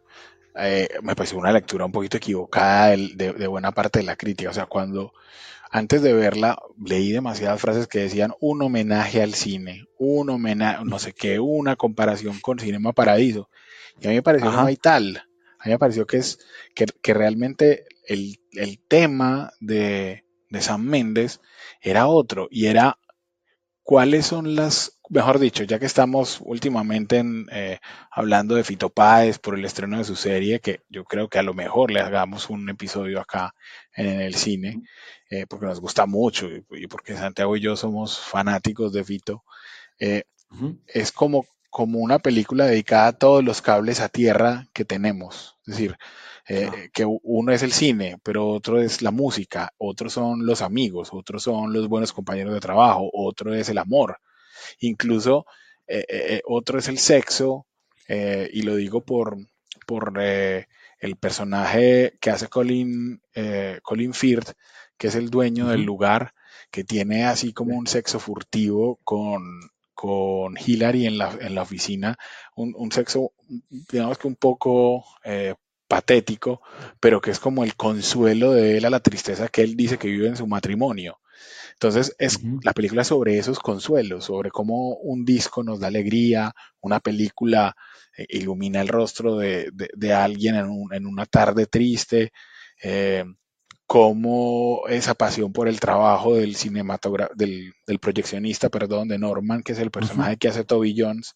eh, 0.57 0.89
me 1.03 1.15
pareció 1.15 1.39
una 1.39 1.53
lectura 1.53 1.85
un 1.85 1.93
poquito 1.93 2.17
equivocada 2.17 2.89
de, 2.89 3.35
de, 3.37 3.47
buena 3.47 3.73
parte 3.73 4.01
de 4.01 4.07
la 4.07 4.17
crítica. 4.17 4.51
O 4.51 4.55
sea, 4.55 4.67
cuando 4.67 5.13
antes 5.71 6.03
de 6.03 6.13
verla 6.13 6.61
leí 6.85 7.13
demasiadas 7.13 7.61
frases 7.61 7.87
que 7.87 8.01
decían 8.01 8.33
un 8.41 8.61
homenaje 8.61 9.23
al 9.23 9.35
cine, 9.35 9.87
un 9.99 10.29
homenaje, 10.29 10.85
no 10.85 10.99
sé 10.99 11.13
qué, 11.13 11.39
una 11.39 11.77
comparación 11.77 12.41
con 12.41 12.59
Cinema 12.59 12.93
Paradiso. 12.93 13.49
Y 14.01 14.07
a 14.07 14.11
mí 14.11 14.17
me 14.17 14.23
pareció 14.23 14.51
que 14.51 14.57
no 14.57 14.67
hay 14.67 14.77
tal. 14.77 15.19
A 15.59 15.67
mí 15.67 15.73
me 15.73 15.79
pareció 15.79 16.07
que 16.07 16.17
es 16.17 16.41
que, 16.75 16.87
que 17.03 17.15
realmente 17.15 17.85
el, 18.07 18.41
el 18.53 18.81
tema 18.81 19.53
de, 19.61 20.25
de 20.49 20.61
Sam 20.61 20.83
Méndez 20.83 21.41
era 21.81 22.09
otro 22.09 22.49
y 22.51 22.67
era 22.67 22.99
cuáles 23.83 24.27
son 24.27 24.57
las, 24.57 25.00
mejor 25.11 25.39
dicho, 25.39 25.65
ya 25.65 25.79
que 25.79 25.87
estamos 25.87 26.41
últimamente 26.41 27.19
en, 27.19 27.47
eh, 27.53 27.79
hablando 28.11 28.55
de 28.55 28.65
Fito 28.65 28.91
Páez 28.91 29.39
por 29.39 29.59
el 29.59 29.65
estreno 29.65 29.99
de 29.99 30.05
su 30.05 30.17
serie, 30.17 30.61
que 30.61 30.81
yo 30.89 31.05
creo 31.05 31.29
que 31.29 31.39
a 31.39 31.43
lo 31.43 31.53
mejor 31.53 31.91
le 31.91 32.01
hagamos 32.01 32.49
un 32.49 32.69
episodio 32.71 33.21
acá 33.21 33.55
en, 33.93 34.21
el 34.21 34.35
cine, 34.37 34.83
eh, 35.29 35.47
porque 35.49 35.67
nos 35.67 35.81
gusta 35.81 36.07
mucho 36.07 36.49
y, 36.49 36.87
porque 36.87 37.17
Santiago 37.17 37.57
y 37.57 37.61
yo 37.61 37.77
somos 37.77 38.21
fanáticos 38.21 38.93
de 38.93 39.05
Fito, 39.05 39.45
eh, 39.99 40.23
es 40.87 41.13
como, 41.13 41.45
como 41.71 41.99
una 41.99 42.21
película 42.21 42.67
dedicada 42.67 43.09
a 43.09 43.13
todos 43.13 43.45
los 43.45 43.63
cables 43.63 44.01
a 44.01 44.09
tierra 44.09 44.69
que 44.73 44.85
tenemos. 44.85 45.59
Es 45.67 45.75
decir, 45.77 45.97
eh, 46.49 46.91
que 46.93 47.05
uno 47.05 47.53
es 47.53 47.63
el 47.63 47.73
cine, 47.73 48.17
pero 48.23 48.49
otro 48.49 48.81
es 48.81 49.03
la 49.03 49.11
música, 49.11 49.73
otros 49.77 50.13
son 50.13 50.47
los 50.47 50.63
amigos, 50.63 51.11
otros 51.13 51.43
son 51.43 51.73
los 51.73 51.89
buenos 51.89 52.13
compañeros 52.13 52.55
de 52.55 52.61
trabajo, 52.61 53.11
otro 53.13 53.55
es 53.55 53.69
el 53.69 53.79
amor, 53.79 54.19
incluso 54.81 55.47
eh, 55.87 56.05
eh, 56.09 56.43
otro 56.47 56.79
es 56.79 56.89
el 56.89 56.99
sexo, 56.99 57.67
y 58.09 58.63
lo 58.63 58.75
digo 58.75 59.03
por, 59.05 59.37
por 59.87 60.19
el 60.19 61.17
personaje 61.21 62.19
que 62.21 62.31
hace 62.31 62.49
Colin, 62.49 63.23
Colin 63.85 64.15
Firth, 64.15 64.51
que 64.99 65.07
es 65.07 65.15
el 65.15 65.31
dueño 65.31 65.69
del 65.69 65.85
lugar, 65.85 66.35
que 66.73 66.83
tiene 66.83 67.25
así 67.25 67.53
como 67.53 67.77
un 67.77 67.87
sexo 67.87 68.19
furtivo 68.19 68.99
con, 69.05 69.71
con 69.95 70.57
Hillary 70.59 71.07
en 71.07 71.19
la, 71.19 71.39
en 71.41 71.55
la 71.55 71.63
oficina, 71.63 72.19
un, 72.57 72.75
un, 72.77 72.91
sexo, 72.91 73.31
digamos 73.93 74.19
que 74.19 74.27
un 74.27 74.35
poco 74.35 75.05
patético, 75.91 76.63
pero 77.01 77.21
que 77.21 77.33
es 77.33 77.41
como 77.41 77.65
el 77.65 77.75
consuelo 77.75 78.53
de 78.53 78.79
él 78.79 78.85
a 78.85 78.91
la 78.91 79.01
tristeza 79.01 79.49
que 79.49 79.63
él 79.63 79.77
dice 79.77 79.99
que 79.99 80.07
vive 80.07 80.29
en 80.29 80.37
su 80.37 80.47
matrimonio. 80.47 81.19
Entonces, 81.83 82.15
es 82.19 82.41
la 82.63 82.75
película 82.75 83.05
sobre 83.05 83.39
esos 83.39 83.59
consuelos, 83.59 84.27
sobre 84.27 84.51
cómo 84.51 84.97
un 84.97 85.25
disco 85.25 85.63
nos 85.63 85.81
da 85.81 85.87
alegría, 85.87 86.53
una 86.83 87.01
película 87.01 87.75
eh, 88.19 88.27
ilumina 88.29 88.83
el 88.83 88.89
rostro 88.89 89.39
de, 89.39 89.73
alguien 90.15 90.57
en, 90.57 91.07
una 91.07 91.25
tarde 91.25 91.65
triste, 91.65 92.33
eh, 92.83 93.25
cómo 93.87 94.83
esa 94.91 95.15
pasión 95.15 95.55
por 95.55 95.69
el 95.69 95.81
trabajo 95.81 96.35
del 96.35 96.55
cinematógrafo, 96.55 97.33
del, 97.35 97.73
proyeccionista, 97.99 98.69
perdón, 98.69 99.09
de 99.09 99.17
Norman, 99.17 99.63
que 99.63 99.73
es 99.73 99.79
el 99.79 99.91
personaje 99.91 100.37
que 100.37 100.49
hace 100.49 100.65
Toby 100.65 100.95
Jones, 100.95 101.35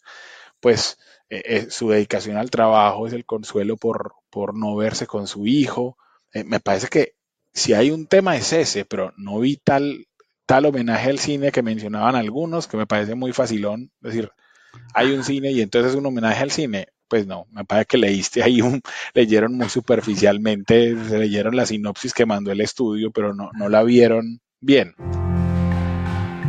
pues 0.59 0.99
eh, 1.31 1.71
su 1.71 1.89
dedicación 1.89 2.37
al 2.37 2.51
trabajo 2.51 3.07
es 3.07 3.13
el 3.13 3.25
consuelo 3.25 3.77
por, 3.77 4.13
por 4.29 4.55
no 4.55 4.75
verse 4.75 5.07
con 5.07 5.25
su 5.25 5.47
hijo. 5.47 5.97
Me 6.35 6.59
parece 6.59 6.87
que 6.87 7.15
si 7.51 7.73
hay 7.73 7.89
un 7.89 8.05
tema 8.05 8.35
es 8.35 8.53
ese, 8.53 8.85
pero 8.85 9.11
no 9.17 9.39
vi 9.39 9.57
tal, 9.57 10.05
tal 10.45 10.65
homenaje 10.65 11.09
al 11.09 11.19
cine 11.19 11.51
que 11.51 11.61
mencionaban 11.61 12.15
algunos, 12.15 12.67
que 12.67 12.77
me 12.77 12.87
parece 12.87 13.15
muy 13.15 13.33
facilón. 13.33 13.91
Es 14.01 14.13
decir, 14.13 14.31
hay 14.93 15.11
un 15.11 15.23
cine 15.23 15.51
y 15.51 15.61
entonces 15.61 15.91
es 15.91 15.97
un 15.97 16.05
homenaje 16.05 16.43
al 16.43 16.51
cine. 16.51 16.87
Pues 17.07 17.27
no, 17.27 17.45
me 17.51 17.65
parece 17.65 17.85
que 17.85 17.97
leíste 17.97 18.43
ahí 18.43 18.61
un, 18.61 18.81
leyeron 19.13 19.55
muy 19.55 19.69
superficialmente, 19.69 20.95
se 21.07 21.19
leyeron 21.19 21.55
la 21.55 21.65
sinopsis 21.65 22.13
que 22.13 22.25
mandó 22.25 22.51
el 22.51 22.61
estudio, 22.61 23.11
pero 23.11 23.33
no, 23.33 23.51
no 23.53 23.69
la 23.69 23.83
vieron 23.83 24.41
bien. 24.59 24.95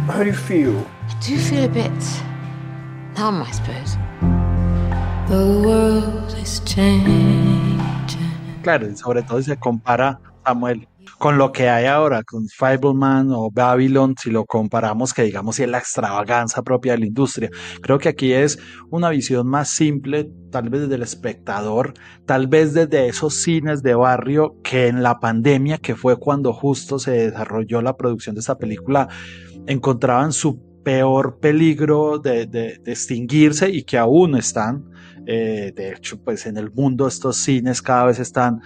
How 0.09 0.19
do 0.19 0.25
you 0.25 0.33
feel? 0.33 0.75
I 1.09 1.15
do 1.29 1.37
feel 1.37 1.65
a 1.65 1.69
bit 1.69 1.91
numb, 3.17 3.43
I 3.43 3.53
suppose. 3.53 3.99
Claro, 8.63 8.89
y 8.89 8.97
sobre 8.97 9.23
todo 9.23 9.39
si 9.43 9.51
se 9.51 9.57
compara 9.57 10.21
Samuel 10.45 10.87
con 11.19 11.39
lo 11.39 11.53
que 11.53 11.69
hay 11.69 11.87
ahora, 11.87 12.23
con 12.23 12.49
Fableman 12.49 13.31
o 13.31 13.51
Babylon, 13.51 14.15
si 14.21 14.31
lo 14.31 14.45
comparamos, 14.45 15.15
que 15.15 15.23
digamos 15.23 15.59
es 15.59 15.69
la 15.69 15.79
extravaganza 15.79 16.63
propia 16.63 16.93
de 16.93 16.99
la 16.99 17.07
industria. 17.07 17.51
Creo 17.81 17.99
que 17.99 18.09
aquí 18.09 18.33
es 18.33 18.59
una 18.91 19.11
visión 19.11 19.47
más 19.47 19.69
simple, 19.69 20.31
tal 20.51 20.69
vez 20.69 20.83
desde 20.83 20.97
el 20.97 21.03
espectador, 21.03 21.95
tal 22.27 22.47
vez 22.47 22.75
desde 22.75 23.09
esos 23.09 23.35
cines 23.35 23.83
de 23.83 23.95
barrio 23.95 24.57
que 24.63 24.89
en 24.89 25.03
la 25.03 25.19
pandemia, 25.19 25.79
que 25.79 25.97
fue 25.97 26.19
cuando 26.19 26.53
justo 26.53 26.99
se 26.99 27.13
desarrolló 27.13 27.83
la 27.83 27.97
producción 27.97 28.35
de 28.35 28.41
esta 28.41 28.59
película, 28.59 29.09
encontraban 29.67 30.33
su 30.33 30.63
peor 30.85 31.39
peligro 31.41 32.19
de, 32.19 32.47
de, 32.47 32.79
de 32.79 32.93
extinguirse 32.93 33.71
y 33.71 33.83
que 33.83 33.99
aún 33.99 34.37
están 34.37 34.85
eh, 35.27 35.73
de 35.75 35.93
hecho, 35.93 36.23
pues 36.23 36.47
en 36.47 36.57
el 36.57 36.71
mundo 36.71 37.09
estos 37.09 37.37
cines 37.37 37.83
cada 37.83 38.07
vez 38.07 38.21
están 38.21 38.61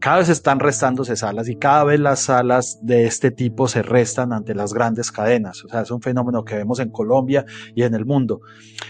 cada 0.00 0.18
vez 0.18 0.28
están 0.28 0.60
restándose 0.60 1.16
salas 1.16 1.48
y 1.48 1.56
cada 1.56 1.84
vez 1.84 2.00
las 2.00 2.20
salas 2.20 2.78
de 2.82 3.06
este 3.06 3.30
tipo 3.30 3.68
se 3.68 3.82
restan 3.82 4.32
ante 4.32 4.54
las 4.54 4.72
grandes 4.72 5.10
cadenas. 5.10 5.64
O 5.64 5.68
sea, 5.68 5.82
es 5.82 5.90
un 5.90 6.00
fenómeno 6.00 6.44
que 6.44 6.56
vemos 6.56 6.80
en 6.80 6.90
Colombia 6.90 7.44
y 7.74 7.82
en 7.82 7.94
el 7.94 8.04
mundo. 8.04 8.40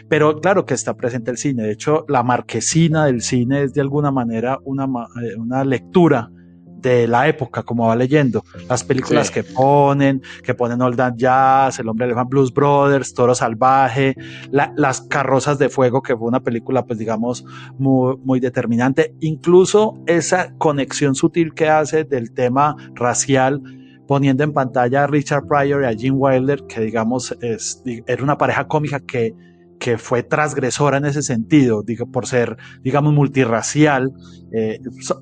Pero 0.09 0.41
claro 0.41 0.65
que 0.65 0.75
está 0.75 0.95
presente 0.95 1.31
el 1.31 1.39
cine. 1.39 1.63
De 1.63 1.73
hecho, 1.73 2.05
la 2.09 2.23
marquesina 2.23 3.07
del 3.07 3.23
cine 3.23 3.65
es 3.65 3.75
de 3.75 3.81
alguna 3.81 4.11
manera 4.11 4.59
una, 4.65 4.85
eh, 5.23 5.37
una 5.37 5.65
lectura 5.65 6.31
de 6.81 7.09
la 7.09 7.29
época, 7.29 7.63
como 7.63 7.87
va 7.87 7.97
leyendo. 7.97 8.45
Las 8.69 8.85
películas 8.85 9.31
que 9.31 9.43
ponen, 9.43 10.23
que 10.43 10.55
ponen 10.55 10.81
Old 10.81 10.97
Dan 10.97 11.17
Jazz, 11.17 11.79
El 11.79 11.89
Hombre 11.89 12.07
Elefante 12.07 12.31
Blues 12.31 12.53
Brothers, 12.53 13.15
Toro 13.15 13.35
Salvaje, 13.35 14.15
Las 14.51 15.01
Carrozas 15.03 15.59
de 15.59 15.69
Fuego, 15.69 16.03
que 16.03 16.17
fue 16.17 16.29
una 16.29 16.41
película, 16.41 16.85
pues 16.85 16.99
digamos, 16.99 17.45
muy, 17.79 18.17
muy 18.25 18.41
determinante. 18.41 19.15
Incluso 19.21 19.99
esa 20.07 20.55
conexión 20.59 21.15
sutil 21.15 21.55
que 21.55 21.69
hace 21.69 22.05
del 22.05 22.33
tema 22.33 22.77
racial 22.95 23.63
poniendo 24.07 24.43
en 24.43 24.55
pantalla 24.55 25.05
a 25.05 25.07
Richard 25.07 25.47
Pryor 25.47 25.83
y 25.83 25.87
a 25.87 25.93
Jim 25.93 26.15
Wilder, 26.17 26.65
que 26.67 26.81
digamos 26.81 27.37
es, 27.43 27.83
era 28.07 28.23
una 28.23 28.39
pareja 28.39 28.67
cómica 28.67 29.01
que 29.01 29.35
que 29.79 29.99
fue 29.99 30.23
transgresora 30.23 30.99
en 30.99 31.07
ese 31.07 31.23
sentido, 31.23 31.83
digo, 31.83 32.07
por 32.07 32.27
ser, 32.27 32.57
digamos, 32.83 33.13
multirracial, 33.13 34.13
eh, 34.53 34.81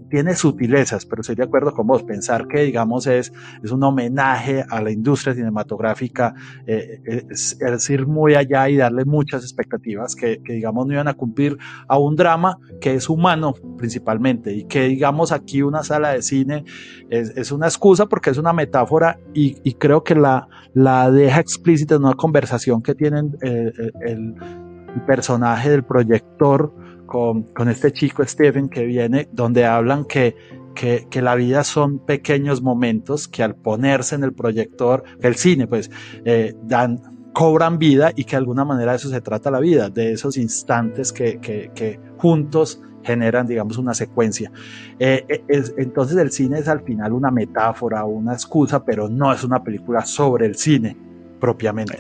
tiene 0.08 0.34
sutilezas, 0.34 1.04
pero 1.04 1.20
estoy 1.20 1.36
de 1.36 1.44
acuerdo 1.44 1.72
con 1.72 1.86
vos, 1.86 2.02
pensar 2.04 2.46
que, 2.46 2.62
digamos, 2.62 3.06
es, 3.06 3.32
es 3.62 3.70
un 3.70 3.82
homenaje 3.82 4.64
a 4.68 4.80
la 4.80 4.90
industria 4.90 5.34
cinematográfica, 5.34 6.34
eh, 6.66 7.00
es, 7.28 7.90
ir 7.90 8.06
muy 8.06 8.34
allá 8.34 8.68
y 8.68 8.76
darle 8.76 9.04
muchas 9.04 9.42
expectativas 9.42 10.14
que, 10.14 10.40
digamos, 10.44 10.86
no 10.86 10.94
iban 10.94 11.08
a 11.08 11.14
cumplir 11.14 11.58
a 11.88 11.98
un 11.98 12.16
drama 12.16 12.58
que 12.80 12.94
es 12.94 13.08
humano 13.08 13.54
principalmente 13.76 14.54
y 14.54 14.64
que, 14.64 14.88
digamos, 14.88 15.32
aquí 15.32 15.62
una 15.62 15.82
sala 15.82 16.12
de 16.12 16.22
cine 16.22 16.64
es, 17.10 17.30
es 17.36 17.52
una 17.52 17.66
excusa 17.66 18.06
porque 18.06 18.30
es 18.30 18.38
una 18.38 18.52
metáfora 18.52 19.18
y, 19.34 19.56
y, 19.62 19.74
creo 19.74 20.02
que 20.02 20.14
la, 20.14 20.48
la 20.72 21.10
deja 21.10 21.40
explícita 21.40 21.96
en 21.96 22.04
una 22.04 22.14
conversación 22.14 22.82
que 22.82 22.94
tienen 22.94 23.36
eh, 23.42 23.72
el 24.06 24.34
el 24.96 25.02
personaje 25.02 25.70
del 25.70 25.84
proyector 25.84 26.72
con, 27.06 27.44
con, 27.54 27.68
este 27.68 27.92
chico 27.92 28.24
Stephen 28.24 28.68
que 28.68 28.84
viene, 28.84 29.28
donde 29.30 29.64
hablan 29.64 30.04
que, 30.04 30.34
que, 30.74 31.06
que, 31.08 31.22
la 31.22 31.34
vida 31.36 31.62
son 31.62 32.00
pequeños 32.00 32.62
momentos 32.62 33.28
que 33.28 33.42
al 33.42 33.54
ponerse 33.54 34.16
en 34.16 34.24
el 34.24 34.32
proyector, 34.32 35.04
el 35.20 35.36
cine, 35.36 35.66
pues, 35.68 35.90
eh, 36.24 36.54
dan, 36.62 37.30
cobran 37.32 37.78
vida 37.78 38.12
y 38.16 38.24
que 38.24 38.32
de 38.32 38.38
alguna 38.38 38.64
manera 38.64 38.92
de 38.92 38.96
eso 38.96 39.08
se 39.08 39.20
trata 39.20 39.50
la 39.50 39.60
vida, 39.60 39.90
de 39.90 40.12
esos 40.12 40.36
instantes 40.36 41.12
que, 41.12 41.38
que, 41.38 42.00
juntos 42.16 42.82
generan, 43.04 43.46
digamos, 43.46 43.78
una 43.78 43.94
secuencia. 43.94 44.50
Eh, 44.98 45.24
eh 45.28 45.44
es, 45.46 45.74
entonces 45.76 46.16
el 46.16 46.32
cine 46.32 46.58
es 46.58 46.66
al 46.66 46.80
final 46.80 47.12
una 47.12 47.30
metáfora, 47.30 48.04
una 48.04 48.32
excusa, 48.32 48.84
pero 48.84 49.08
no 49.08 49.32
es 49.32 49.44
una 49.44 49.62
película 49.62 50.04
sobre 50.04 50.46
el 50.46 50.56
cine 50.56 50.96
propiamente. 51.38 51.98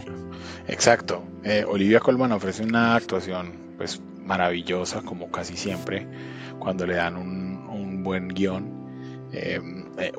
Exacto. 0.66 1.22
Eh, 1.48 1.64
Olivia 1.64 2.00
Colman 2.00 2.32
ofrece 2.32 2.64
una 2.64 2.96
actuación 2.96 3.74
pues 3.76 4.02
maravillosa 4.24 5.02
como 5.02 5.30
casi 5.30 5.56
siempre 5.56 6.08
cuando 6.58 6.86
le 6.86 6.96
dan 6.96 7.16
un, 7.16 7.68
un 7.68 8.02
buen 8.02 8.26
guion 8.26 9.28
eh, 9.32 9.60
eh, 9.98 10.12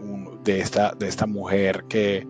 de, 0.46 0.60
esta, 0.62 0.94
de 0.98 1.10
esta 1.10 1.26
mujer 1.26 1.84
que, 1.90 2.26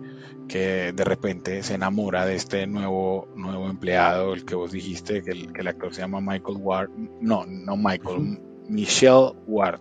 que 0.48 0.92
de 0.92 1.04
repente 1.04 1.62
se 1.62 1.74
enamora 1.74 2.26
de 2.26 2.34
este 2.34 2.66
nuevo, 2.66 3.28
nuevo 3.36 3.68
empleado, 3.70 4.34
el 4.34 4.44
que 4.44 4.56
vos 4.56 4.72
dijiste, 4.72 5.22
que 5.22 5.30
el, 5.30 5.52
que 5.52 5.60
el 5.60 5.68
actor 5.68 5.94
se 5.94 6.00
llama 6.00 6.20
Michael 6.20 6.58
Ward, 6.58 6.90
no, 7.20 7.46
no 7.46 7.76
Michael, 7.76 8.40
Michelle 8.68 9.32
Ward, 9.46 9.80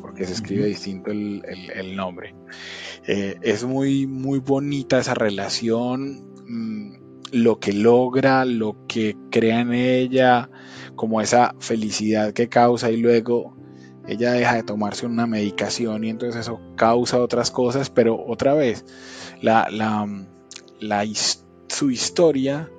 porque 0.00 0.24
se 0.24 0.32
escribe 0.32 0.64
distinto 0.64 1.10
el, 1.10 1.42
el, 1.44 1.94
nombre. 1.94 2.34
Eh, 3.06 3.36
es 3.42 3.64
muy, 3.64 4.06
muy 4.06 4.38
bonita 4.38 4.98
esa 4.98 5.14
relación, 5.14 6.34
mm, 6.46 6.99
lo 7.32 7.58
que 7.58 7.72
logra, 7.72 8.44
lo 8.44 8.86
que 8.86 9.16
crea 9.30 9.60
en 9.60 9.72
ella, 9.72 10.50
como 10.96 11.20
esa 11.20 11.54
felicidad 11.58 12.32
que 12.32 12.48
causa 12.48 12.90
y 12.90 12.96
luego 12.96 13.56
ella 14.06 14.32
deja 14.32 14.56
de 14.56 14.62
tomarse 14.62 15.06
una 15.06 15.26
medicación 15.26 16.04
y 16.04 16.10
entonces 16.10 16.40
eso 16.40 16.60
causa 16.76 17.20
otras 17.20 17.50
cosas, 17.50 17.90
pero 17.90 18.22
otra 18.26 18.54
vez, 18.54 18.84
su 21.68 21.90
historia 21.90 22.70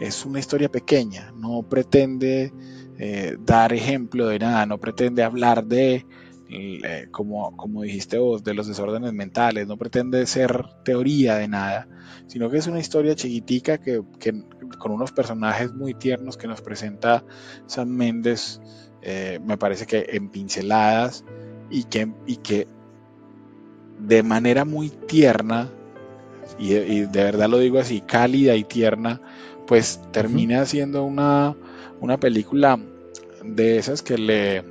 es 0.00 0.24
una 0.24 0.38
historia 0.38 0.70
pequeña, 0.70 1.32
no 1.36 1.62
pretende 1.62 2.52
eh, 2.98 3.36
dar 3.40 3.72
ejemplo 3.72 4.28
de 4.28 4.38
nada, 4.38 4.66
no 4.66 4.78
pretende 4.78 5.22
hablar 5.22 5.66
de, 5.66 6.06
eh, 6.48 7.08
como, 7.10 7.56
como 7.56 7.82
dijiste 7.82 8.18
vos, 8.18 8.44
de 8.44 8.54
los 8.54 8.66
desórdenes 8.66 9.12
mentales, 9.12 9.66
no 9.66 9.76
pretende 9.76 10.24
ser 10.26 10.64
teoría 10.84 11.36
de 11.36 11.48
nada, 11.48 11.88
sino 12.26 12.50
que 12.50 12.58
es 12.58 12.66
una 12.66 12.78
historia 12.78 13.14
chiquitica 13.14 13.78
que, 13.78 14.02
que 14.20 14.32
con 14.78 14.92
unos 14.92 15.12
personajes 15.12 15.72
muy 15.72 15.94
tiernos 15.94 16.36
que 16.36 16.46
nos 16.46 16.60
presenta 16.60 17.24
San 17.66 17.90
Méndez 17.90 18.60
eh, 19.02 19.38
me 19.44 19.56
parece 19.56 19.86
que 19.86 20.06
en 20.08 20.30
pinceladas 20.30 21.24
y 21.70 21.84
que, 21.84 22.12
y 22.26 22.36
que 22.36 22.66
de 24.00 24.22
manera 24.22 24.64
muy 24.64 24.90
tierna, 24.90 25.70
y, 26.58 26.74
de 26.74 27.06
verdad 27.24 27.48
lo 27.48 27.58
digo 27.58 27.78
así, 27.78 28.00
cálida 28.00 28.56
y 28.56 28.64
tierna, 28.64 29.20
pues 29.66 30.00
termina 30.12 30.64
siendo 30.66 31.04
una, 31.04 31.56
una 32.00 32.18
película 32.18 32.78
de 33.44 33.78
esas 33.78 34.02
que 34.02 34.18
le, 34.18 34.64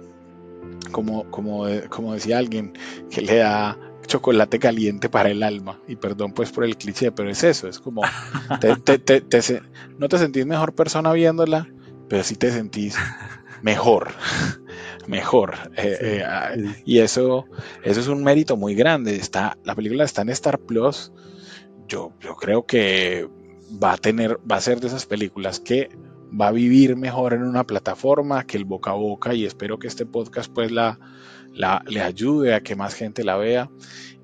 como, 0.87 1.29
como, 1.31 1.65
como 1.89 2.13
decía 2.13 2.37
alguien, 2.37 2.73
que 3.09 3.21
le 3.21 3.37
da 3.37 3.77
chocolate 4.05 4.59
caliente 4.59 5.09
para 5.09 5.29
el 5.29 5.43
alma. 5.43 5.79
Y 5.87 5.95
perdón 5.95 6.33
pues 6.33 6.51
por 6.51 6.63
el 6.63 6.77
cliché, 6.77 7.11
pero 7.11 7.29
es 7.29 7.43
eso, 7.43 7.67
es 7.67 7.79
como, 7.79 8.01
no 9.97 10.07
te 10.09 10.17
sentís 10.17 10.45
mejor 10.45 10.73
persona 10.75 11.11
viéndola, 11.13 11.67
pero 12.07 12.23
sí 12.23 12.35
te 12.35 12.51
sentís 12.51 12.95
mejor, 13.61 14.11
mejor. 15.07 15.55
Eh, 15.75 15.97
eh, 16.01 16.23
ah, 16.25 16.51
y 16.85 16.99
eso, 16.99 17.45
eso 17.83 17.99
es 17.99 18.07
un 18.07 18.23
mérito 18.23 18.57
muy 18.57 18.75
grande. 18.75 19.15
Está, 19.15 19.57
la 19.63 19.75
película 19.75 20.03
está 20.03 20.21
en 20.21 20.29
Star 20.29 20.59
Plus. 20.59 21.11
Yo, 21.87 22.13
yo 22.19 22.35
creo 22.35 22.65
que 22.65 23.27
va 23.83 23.93
a 23.93 23.97
tener, 23.97 24.39
va 24.49 24.57
a 24.57 24.61
ser 24.61 24.79
de 24.79 24.87
esas 24.87 25.05
películas 25.05 25.59
que 25.59 25.89
va 26.39 26.47
a 26.47 26.51
vivir 26.51 26.95
mejor 26.95 27.33
en 27.33 27.43
una 27.43 27.65
plataforma 27.65 28.45
que 28.45 28.57
el 28.57 28.65
boca 28.65 28.91
a 28.91 28.95
boca 28.95 29.33
y 29.33 29.45
espero 29.45 29.79
que 29.79 29.87
este 29.87 30.05
podcast 30.05 30.51
pues 30.51 30.71
la, 30.71 30.99
la, 31.53 31.83
le 31.87 32.01
ayude 32.01 32.53
a 32.53 32.61
que 32.61 32.75
más 32.75 32.93
gente 32.93 33.23
la 33.23 33.37
vea 33.37 33.69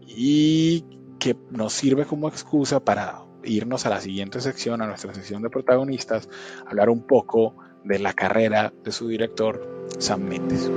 y 0.05 0.85
que 1.19 1.35
nos 1.51 1.73
sirve 1.73 2.05
como 2.05 2.27
excusa 2.27 2.83
para 2.83 3.23
irnos 3.43 3.85
a 3.85 3.89
la 3.89 4.01
siguiente 4.01 4.41
sección, 4.41 4.81
a 4.81 4.87
nuestra 4.87 5.13
sección 5.13 5.41
de 5.41 5.49
protagonistas, 5.49 6.29
hablar 6.67 6.89
un 6.89 7.05
poco 7.05 7.55
de 7.83 7.99
la 7.99 8.13
carrera 8.13 8.73
de 8.83 8.91
su 8.91 9.07
director, 9.07 9.87
Sam 9.99 10.21
Mendes. 10.21 10.69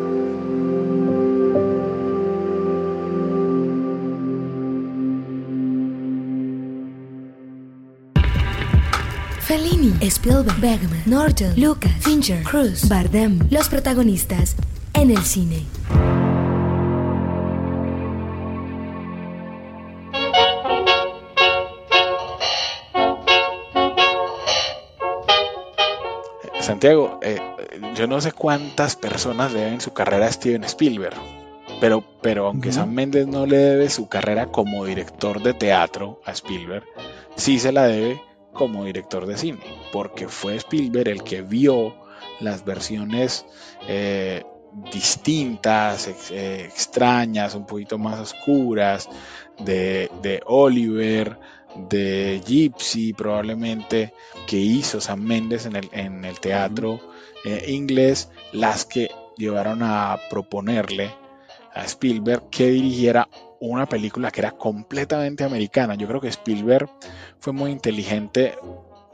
Fellini, 9.54 9.94
Spielberg, 10.11 10.61
Bergman, 10.61 11.02
Norton, 11.06 11.52
Lucas, 11.54 11.92
Fincher, 12.00 12.42
Cruz, 12.42 12.88
Bardem, 12.88 13.38
los 13.50 13.68
protagonistas 13.68 14.56
en 14.94 15.12
el 15.12 15.23
cine. 15.23 15.62
Santiago, 26.59 27.20
eh, 27.22 27.38
yo 27.94 28.09
no 28.09 28.20
sé 28.20 28.33
cuántas 28.33 28.96
personas 28.96 29.52
le 29.52 29.61
deben 29.61 29.81
su 29.81 29.92
carrera 29.92 30.26
a 30.26 30.33
Steven 30.33 30.64
Spielberg, 30.64 31.14
pero, 31.81 32.02
pero 32.20 32.48
aunque 32.48 32.72
Sam 32.72 32.92
Mendes 32.92 33.29
no 33.29 33.46
le 33.46 33.59
debe 33.59 33.88
su 33.88 34.09
carrera 34.09 34.46
como 34.46 34.85
director 34.85 35.40
de 35.40 35.55
teatro 35.55 36.20
a 36.24 36.33
Spielberg, 36.33 36.85
sí 37.37 37.61
se 37.61 37.70
la 37.70 37.87
debe 37.87 38.20
como 38.55 38.85
director 38.85 39.27
de 39.27 39.37
cine, 39.37 39.61
porque 39.93 40.29
fue 40.29 40.57
Spielberg 40.57 41.09
el 41.09 41.23
que 41.23 41.43
vio 41.43 41.95
las 42.40 42.64
versiones 42.64 43.45
eh, 43.87 44.45
distintas, 44.93 46.09
eh, 46.31 46.64
extrañas, 46.64 47.55
un 47.55 47.67
poquito 47.67 47.99
más 47.99 48.19
oscuras 48.19 49.09
de, 49.59 50.11
de 50.23 50.40
Oliver, 50.47 51.38
de 51.77 52.40
Gypsy 52.47 53.12
probablemente 53.12 54.14
que 54.47 54.57
hizo 54.57 55.01
Sam 55.01 55.21
Mendes 55.21 55.67
en 55.67 55.77
el, 55.77 55.88
en 55.93 56.25
el 56.25 56.40
teatro 56.40 57.01
eh, 57.45 57.67
inglés, 57.69 58.31
las 58.53 58.85
que 58.85 59.11
llevaron 59.37 59.83
a 59.83 60.19
proponerle 60.31 61.11
a 61.74 61.84
Spielberg 61.84 62.48
que 62.50 62.68
dirigiera 62.68 63.28
una 63.60 63.87
película 63.87 64.30
que 64.30 64.40
era 64.40 64.52
completamente 64.52 65.44
americana. 65.44 65.94
Yo 65.94 66.06
creo 66.06 66.20
que 66.20 66.28
Spielberg 66.28 66.88
fue 67.38 67.52
muy 67.52 67.70
inteligente 67.70 68.54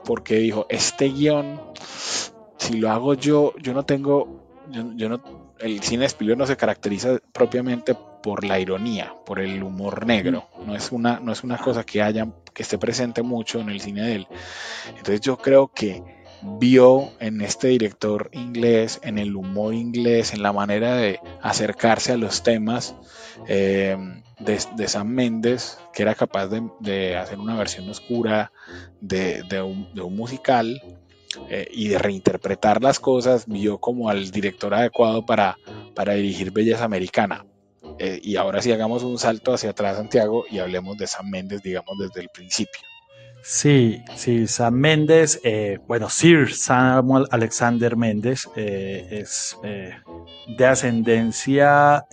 porque 0.04 0.36
dijo, 0.36 0.66
este 0.68 1.08
guion, 1.08 1.60
si 2.58 2.78
lo 2.78 2.90
hago 2.90 3.14
yo, 3.14 3.54
yo 3.58 3.72
no 3.72 3.84
tengo, 3.84 4.64
yo 4.96 5.08
no, 5.08 5.54
el 5.58 5.82
cine 5.82 6.00
de 6.00 6.06
Spielberg 6.06 6.38
no 6.38 6.46
se 6.46 6.56
caracteriza 6.56 7.18
propiamente 7.32 7.94
por 8.22 8.44
la 8.44 8.58
ironía, 8.58 9.14
por 9.24 9.40
el 9.40 9.62
humor 9.62 10.06
negro. 10.06 10.48
No 10.66 10.74
es 10.74 10.92
una, 10.92 11.20
no 11.20 11.32
es 11.32 11.42
una 11.44 11.58
cosa 11.58 11.84
que 11.84 12.02
haya, 12.02 12.28
que 12.52 12.62
esté 12.62 12.78
presente 12.78 13.22
mucho 13.22 13.60
en 13.60 13.70
el 13.70 13.80
cine 13.80 14.02
de 14.02 14.14
él. 14.16 14.26
Entonces 14.88 15.20
yo 15.20 15.38
creo 15.38 15.68
que 15.68 16.19
vio 16.42 17.10
en 17.20 17.40
este 17.40 17.68
director 17.68 18.30
inglés, 18.32 19.00
en 19.02 19.18
el 19.18 19.36
humor 19.36 19.74
inglés, 19.74 20.32
en 20.32 20.42
la 20.42 20.52
manera 20.52 20.96
de 20.96 21.20
acercarse 21.42 22.12
a 22.12 22.16
los 22.16 22.42
temas 22.42 22.94
eh, 23.46 23.96
de, 24.38 24.88
Sam 24.88 25.08
Méndez, 25.08 25.78
que 25.92 26.02
era 26.02 26.14
capaz 26.14 26.48
de, 26.48 27.16
hacer 27.16 27.38
una 27.38 27.56
versión 27.56 27.88
oscura 27.88 28.52
de, 29.00 29.42
un, 29.62 29.94
de 29.94 30.02
un 30.02 30.16
musical 30.16 30.82
eh, 31.48 31.68
y 31.72 31.88
de 31.88 31.98
reinterpretar 31.98 32.82
las 32.82 32.98
cosas, 32.98 33.46
vio 33.46 33.78
como 33.78 34.08
al 34.08 34.30
director 34.30 34.74
adecuado 34.74 35.24
para, 35.24 35.58
para 35.94 36.14
dirigir 36.14 36.50
Belleza 36.50 36.84
Americana. 36.84 37.44
Eh, 37.98 38.20
y 38.22 38.36
ahora 38.36 38.62
sí 38.62 38.72
hagamos 38.72 39.02
un 39.02 39.18
salto 39.18 39.52
hacia 39.52 39.70
atrás, 39.70 39.96
Santiago, 39.96 40.44
y 40.50 40.58
hablemos 40.58 40.96
de 40.96 41.06
Sam 41.06 41.28
Méndez, 41.30 41.62
digamos, 41.62 41.98
desde 41.98 42.20
el 42.20 42.28
principio. 42.30 42.89
Sí, 43.42 44.02
sí, 44.16 44.46
Sam 44.46 44.74
Méndez, 44.74 45.40
eh, 45.44 45.78
bueno, 45.86 46.08
Sir 46.08 46.52
Samuel 46.52 47.26
Alexander 47.30 47.96
Méndez 47.96 48.48
es 48.54 49.56
de 49.64 50.66
ascendencia 50.66 52.04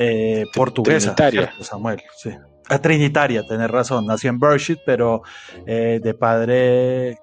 portuguesa. 0.54 1.16
Trinitaria. 1.16 1.54
Samuel, 1.62 2.02
sí. 2.18 2.32
Ah, 2.70 2.80
trinitaria, 2.80 3.46
tenés 3.48 3.70
razón. 3.70 4.06
Nació 4.06 4.30
en 4.30 4.40
Berkshire, 4.40 4.82
pero 4.86 5.22
de 5.66 6.16
padre 6.20 7.18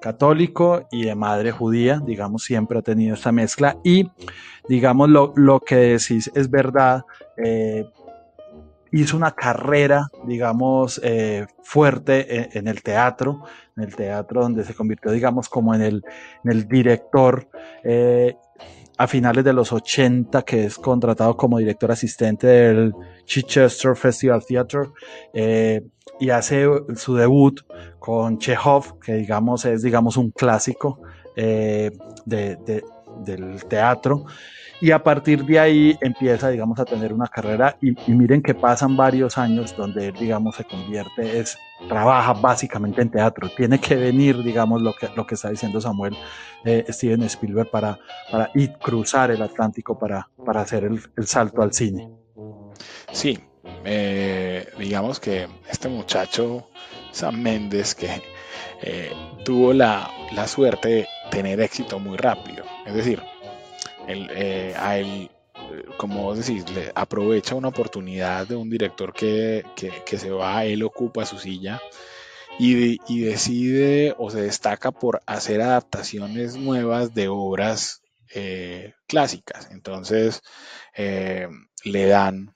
católico 0.00 0.86
y 0.90 1.04
de 1.04 1.14
madre 1.14 1.50
judía, 1.50 2.00
digamos, 2.04 2.44
siempre 2.44 2.78
ha 2.78 2.82
tenido 2.82 3.14
esta 3.14 3.32
mezcla 3.32 3.76
y, 3.84 4.10
digamos, 4.68 5.08
lo, 5.08 5.32
lo 5.36 5.60
que 5.60 5.76
decís 5.76 6.30
es 6.34 6.50
verdad, 6.50 7.02
eh, 7.36 7.84
hizo 8.92 9.16
una 9.16 9.32
carrera, 9.32 10.08
digamos, 10.24 11.00
eh, 11.02 11.46
fuerte 11.62 12.58
en, 12.58 12.68
el 12.68 12.82
teatro, 12.82 13.42
en 13.76 13.84
el 13.84 13.94
teatro 13.94 14.42
donde 14.42 14.64
se 14.64 14.74
convirtió, 14.74 15.10
digamos, 15.10 15.48
como 15.48 15.74
en 15.74 15.82
el, 15.82 16.68
director. 16.68 17.48
Eh, 17.84 18.36
a 19.00 19.06
finales 19.06 19.44
de 19.44 19.52
los 19.52 19.72
80, 19.72 20.42
que 20.42 20.64
es 20.64 20.76
contratado 20.76 21.36
como 21.36 21.58
director 21.58 21.92
asistente 21.92 22.48
del 22.48 22.92
Chichester 23.26 23.94
Festival 23.94 24.44
Theatre, 24.44 24.88
y 26.20 26.30
hace 26.30 26.66
su 26.96 27.14
debut 27.14 27.60
con 27.98 28.38
Chekhov, 28.38 28.98
que 28.98 29.14
digamos 29.14 29.64
es 29.64 29.82
digamos 29.82 30.16
un 30.16 30.30
clásico 30.30 31.00
eh, 31.36 31.92
del 32.26 33.64
teatro. 33.68 34.24
Y 34.80 34.92
a 34.92 35.02
partir 35.02 35.44
de 35.44 35.58
ahí 35.58 35.98
empieza, 36.00 36.50
digamos, 36.50 36.78
a 36.78 36.84
tener 36.84 37.12
una 37.12 37.26
carrera 37.26 37.76
y, 37.80 37.96
miren 38.12 38.42
que 38.42 38.54
pasan 38.54 38.96
varios 38.96 39.36
años 39.36 39.76
donde 39.76 40.08
él, 40.08 40.14
digamos, 40.14 40.56
se 40.56 40.64
convierte, 40.64 41.40
es, 41.40 41.58
trabaja 41.88 42.32
básicamente 42.32 43.02
en 43.02 43.10
teatro. 43.10 43.48
Tiene 43.56 43.80
que 43.80 43.96
venir, 43.96 44.42
digamos, 44.42 44.80
lo 44.80 44.94
que, 44.94 45.08
lo 45.16 45.26
que 45.26 45.34
está 45.34 45.50
diciendo 45.50 45.80
Samuel 45.80 46.16
eh, 46.64 46.84
Steven 46.88 47.22
Spielberg 47.24 47.70
para, 47.70 47.98
para 48.30 48.50
ir 48.54 48.72
cruzar 48.78 49.30
el 49.30 49.42
Atlántico 49.42 49.98
para, 49.98 50.28
para 50.44 50.60
hacer 50.60 50.84
el, 50.84 51.00
el 51.16 51.26
salto 51.26 51.62
al 51.62 51.72
cine. 51.72 52.08
Sí, 53.10 53.38
eh, 53.84 54.68
digamos 54.78 55.18
que 55.20 55.48
este 55.68 55.88
muchacho 55.88 56.68
Sam 57.10 57.40
Mendes 57.40 57.94
que 57.94 58.08
eh, 58.82 59.12
tuvo 59.44 59.72
la, 59.72 60.10
suerte 60.46 60.88
de 60.88 61.08
tener 61.30 61.60
éxito 61.60 61.98
muy 61.98 62.16
rápido. 62.16 62.64
Es 62.86 62.94
decir, 62.94 63.22
eh, 64.08 64.74
a 64.76 64.98
él, 64.98 65.30
como 65.96 66.24
vos 66.24 66.38
decís, 66.38 66.68
le 66.70 66.90
aprovecha 66.94 67.54
una 67.54 67.68
oportunidad 67.68 68.46
de 68.46 68.56
un 68.56 68.70
director 68.70 69.12
que, 69.12 69.64
se 70.06 70.30
va, 70.30 70.64
él 70.64 70.82
ocupa 70.82 71.26
su 71.26 71.38
silla 71.38 71.80
y, 72.58 72.98
y, 73.06 73.20
decide 73.20 74.14
o 74.18 74.30
se 74.30 74.42
destaca 74.42 74.90
por 74.90 75.22
hacer 75.26 75.60
adaptaciones 75.60 76.56
nuevas 76.56 77.14
de 77.14 77.28
obras 77.28 78.02
eh, 78.34 78.94
clásicas. 79.06 79.68
Entonces 79.70 80.42
le 80.96 82.06
dan 82.06 82.54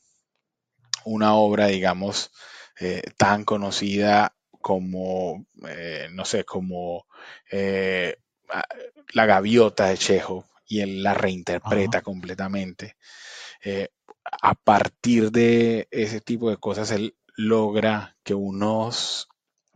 una 1.05 1.35
obra, 1.35 1.67
digamos, 1.67 2.31
tan 3.17 3.45
conocida 3.45 4.35
como, 4.63 5.45
eh, 5.69 6.09
no 6.13 6.25
sé, 6.25 6.45
como 6.45 7.07
eh, 7.51 8.17
La 9.13 9.27
gaviota 9.27 9.87
de 9.89 9.99
Chejo 9.99 10.47
y 10.73 10.81
él 10.81 11.03
la 11.03 11.13
reinterpreta 11.13 12.01
completamente. 12.01 12.97
Eh, 13.63 13.91
a 14.25 14.55
partir 14.55 15.31
de 15.31 15.87
ese 15.91 16.23
tipo 16.23 16.49
de 16.49 16.57
cosas, 16.57 16.91
él 16.93 17.15
logra 17.37 18.17
que 18.23 18.33
unos 18.33 19.29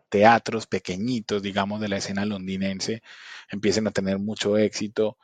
teatros 0.09 0.67
pequeñitos, 0.67 1.43
digamos, 1.43 1.83
de 1.83 1.89
la 1.89 1.99
escena 1.99 2.25
londinense 2.25 3.03
empiecen 3.51 3.87
a 3.87 3.91
tener 3.91 4.19
mucho 4.19 4.57
éxito. 4.57 5.19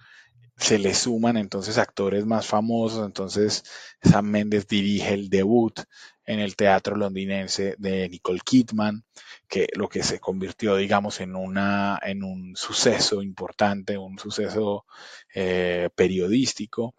Se 0.59 0.79
le 0.79 0.93
suman 0.93 1.39
entonces 1.39 1.79
actores 1.79 2.27
más 2.27 2.47
famosos, 2.47 3.07
entonces 3.07 3.65
Sam 4.03 4.27
Mendes 4.27 4.69
dirige 4.69 5.15
el 5.15 5.31
debut 5.31 5.81
en 6.25 6.41
el 6.41 6.57
teatro 6.57 6.97
londinense 6.97 7.75
de 7.79 8.09
Nicole 8.09 8.41
Kidman, 8.45 9.05
que 9.49 9.69
lo 9.75 9.89
que 9.89 10.03
se 10.03 10.21
convirtió, 10.21 10.77
digamos, 10.77 11.21
en, 11.21 11.35
una, 11.35 11.99
en 12.03 12.23
un 12.23 12.55
suceso 12.57 13.23
importante, 13.23 13.99
un 13.99 14.19
suceso 14.19 14.87
eh, 15.35 15.91
periodístico. 15.95 16.95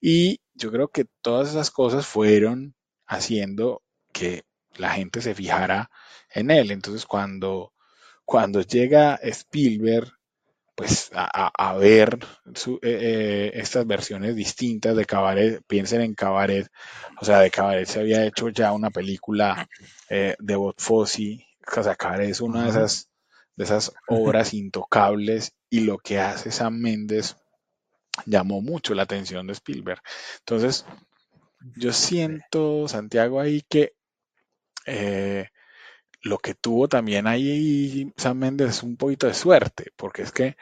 Y 0.00 0.40
yo 0.54 0.70
creo 0.70 0.88
que 0.88 1.06
todas 1.22 1.48
esas 1.48 1.70
cosas 1.70 2.06
fueron 2.06 2.74
haciendo 3.06 3.82
que 4.12 4.44
la 4.76 4.90
gente 4.90 5.20
se 5.22 5.34
fijara 5.34 5.90
en 6.30 6.50
él. 6.50 6.70
Entonces, 6.70 7.06
cuando, 7.06 7.72
cuando 8.24 8.60
llega 8.60 9.14
Spielberg 9.16 10.15
pues 10.76 11.10
a, 11.14 11.74
ver 11.78 12.18
eh, 12.54 12.78
eh, 12.82 13.50
estas 13.54 13.86
versiones 13.86 14.36
distintas 14.36 14.94
de 14.94 15.06
Cabaret, 15.06 15.62
piensen 15.66 16.02
en 16.02 16.14
Cabaret, 16.14 16.68
o 17.18 17.24
sea, 17.24 17.40
de 17.40 17.50
Cabaret 17.50 17.88
se 17.88 18.00
había 18.00 18.26
hecho 18.26 18.50
ya 18.50 18.72
una 18.72 18.90
película 18.90 19.68
eh, 20.10 20.36
de 20.38 20.54
Bot 20.54 20.78
o 20.88 21.06
sea, 21.06 21.96
Cabaret 21.96 22.28
es 22.28 22.42
una 22.42 22.64
de 22.64 22.68
esas, 22.68 23.08
de 23.56 23.64
esas 23.64 23.94
obras 24.06 24.52
intocables 24.52 25.54
y 25.70 25.80
lo 25.80 25.96
que 25.96 26.20
hace 26.20 26.50
Sam 26.50 26.78
Méndez 26.78 27.36
llamó 28.26 28.60
mucho 28.60 28.94
la 28.94 29.04
atención 29.04 29.46
de 29.46 29.54
Spielberg. 29.54 30.02
Entonces, 30.40 30.84
yo 31.74 31.94
siento, 31.94 32.86
Santiago, 32.86 33.40
ahí 33.40 33.62
que 33.66 33.94
lo 36.26 36.38
que 36.38 36.54
tuvo 36.54 36.88
también 36.88 37.26
ahí 37.26 38.12
Sam 38.16 38.38
Mendes 38.38 38.70
es 38.70 38.82
un 38.82 38.96
poquito 38.96 39.26
de 39.26 39.34
suerte, 39.34 39.92
porque 39.96 40.22
es 40.22 40.32
que 40.32 40.56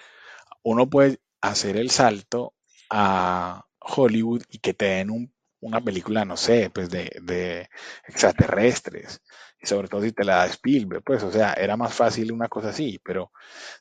uno 0.62 0.88
puede 0.88 1.20
hacer 1.40 1.76
el 1.76 1.90
salto 1.90 2.54
a 2.90 3.66
Hollywood 3.80 4.42
y 4.50 4.58
que 4.58 4.74
te 4.74 4.86
den 4.86 5.32
una 5.60 5.80
película, 5.80 6.24
no 6.24 6.36
sé, 6.36 6.70
pues 6.70 6.90
de, 6.90 7.68
extraterrestres, 8.06 9.22
y 9.60 9.66
sobre 9.66 9.88
todo 9.88 10.02
si 10.02 10.12
te 10.12 10.24
la 10.24 10.36
da 10.36 10.46
Spielberg, 10.46 11.02
pues, 11.02 11.22
o 11.22 11.32
sea, 11.32 11.54
era 11.54 11.76
más 11.76 11.94
fácil 11.94 12.32
una 12.32 12.48
cosa 12.48 12.68
así, 12.68 13.00
pero 13.02 13.32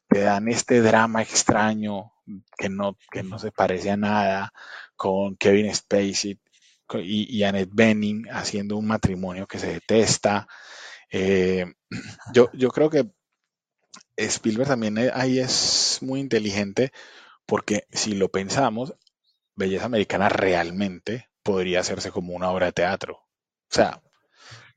te 0.07 0.21
dan 0.21 0.47
este 0.47 0.81
drama 0.81 1.21
extraño 1.21 2.13
que 2.57 2.69
no, 2.69 2.97
que 3.11 3.23
no 3.23 3.37
se 3.39 3.51
parece 3.51 3.91
a 3.91 3.97
nada, 3.97 4.53
con 4.95 5.35
Kevin 5.35 5.73
Spacey 5.75 6.39
y, 6.95 7.37
y 7.37 7.43
Annette 7.43 7.73
Bening 7.73 8.27
haciendo 8.31 8.77
un 8.77 8.87
matrimonio 8.87 9.47
que 9.47 9.59
se 9.59 9.73
detesta, 9.73 10.47
eh, 11.13 11.65
yo, 12.34 12.49
yo 12.54 12.69
creo 12.69 12.89
que 12.89 13.06
Spielberg 14.17 14.67
también 14.67 14.97
e, 14.97 15.12
ahí 15.13 15.39
es 15.39 15.99
muy 16.02 16.19
inteligente 16.19 16.91
porque 17.45 17.86
si 17.91 18.15
lo 18.15 18.30
pensamos, 18.30 18.95
Belleza 19.56 19.86
Americana 19.86 20.30
realmente 20.30 21.30
podría 21.43 21.82
hacerse 21.82 22.12
como 22.12 22.34
una 22.34 22.49
obra 22.49 22.67
de 22.67 22.73
teatro. 22.73 23.15
O 23.15 23.76
sea, 23.76 24.02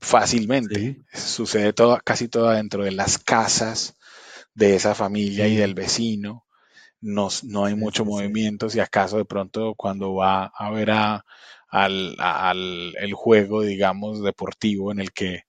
fácilmente. 0.00 0.98
Sucede 1.12 1.72
todo, 1.72 1.98
casi 2.04 2.28
todo 2.28 2.50
dentro 2.50 2.84
de 2.84 2.92
las 2.92 3.18
casas 3.18 3.96
de 4.54 4.76
esa 4.76 4.94
familia 4.94 5.48
y 5.48 5.56
del 5.56 5.74
vecino. 5.74 6.44
No, 7.00 7.28
no 7.44 7.64
hay 7.66 7.74
mucho 7.74 8.04
movimiento. 8.04 8.68
Si 8.68 8.80
acaso 8.80 9.18
de 9.18 9.24
pronto 9.24 9.74
cuando 9.76 10.14
va 10.14 10.46
a 10.54 10.70
ver 10.70 10.90
a, 10.90 11.24
al, 11.68 12.94
el 12.98 13.12
juego, 13.14 13.62
digamos, 13.62 14.22
deportivo 14.22 14.92
en 14.92 15.00
el 15.00 15.12
que 15.12 15.42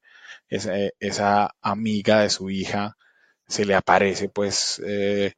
esa, 0.49 1.55
amiga 1.61 2.21
de 2.21 2.29
su 2.29 2.49
hija 2.49 2.97
se 3.47 3.65
le 3.65 3.75
aparece 3.75 4.29
pues 4.29 4.81
eh, 4.85 5.33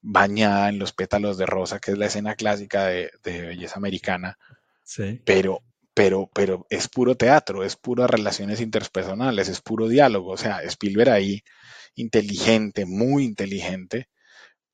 bañada 0.00 0.68
en 0.68 0.78
los 0.78 0.92
pétalos 0.92 1.38
de 1.38 1.46
rosa, 1.46 1.78
que 1.78 1.92
es 1.92 1.98
la 1.98 2.06
escena 2.06 2.34
clásica 2.34 2.86
de, 2.86 3.10
belleza 3.24 3.76
americana. 3.76 4.38
Pero, 5.24 5.62
pero, 5.94 6.28
pero 6.34 6.66
es 6.70 6.88
puro 6.88 7.14
teatro, 7.14 7.64
es 7.64 7.76
puras 7.76 8.10
relaciones 8.10 8.60
interpersonales, 8.60 9.48
es 9.48 9.60
puro 9.60 9.88
diálogo. 9.88 10.32
O 10.32 10.36
sea, 10.36 10.62
Spielberg 10.62 11.10
ahí, 11.10 11.42
inteligente, 11.94 12.84
muy 12.84 13.24
inteligente, 13.24 14.08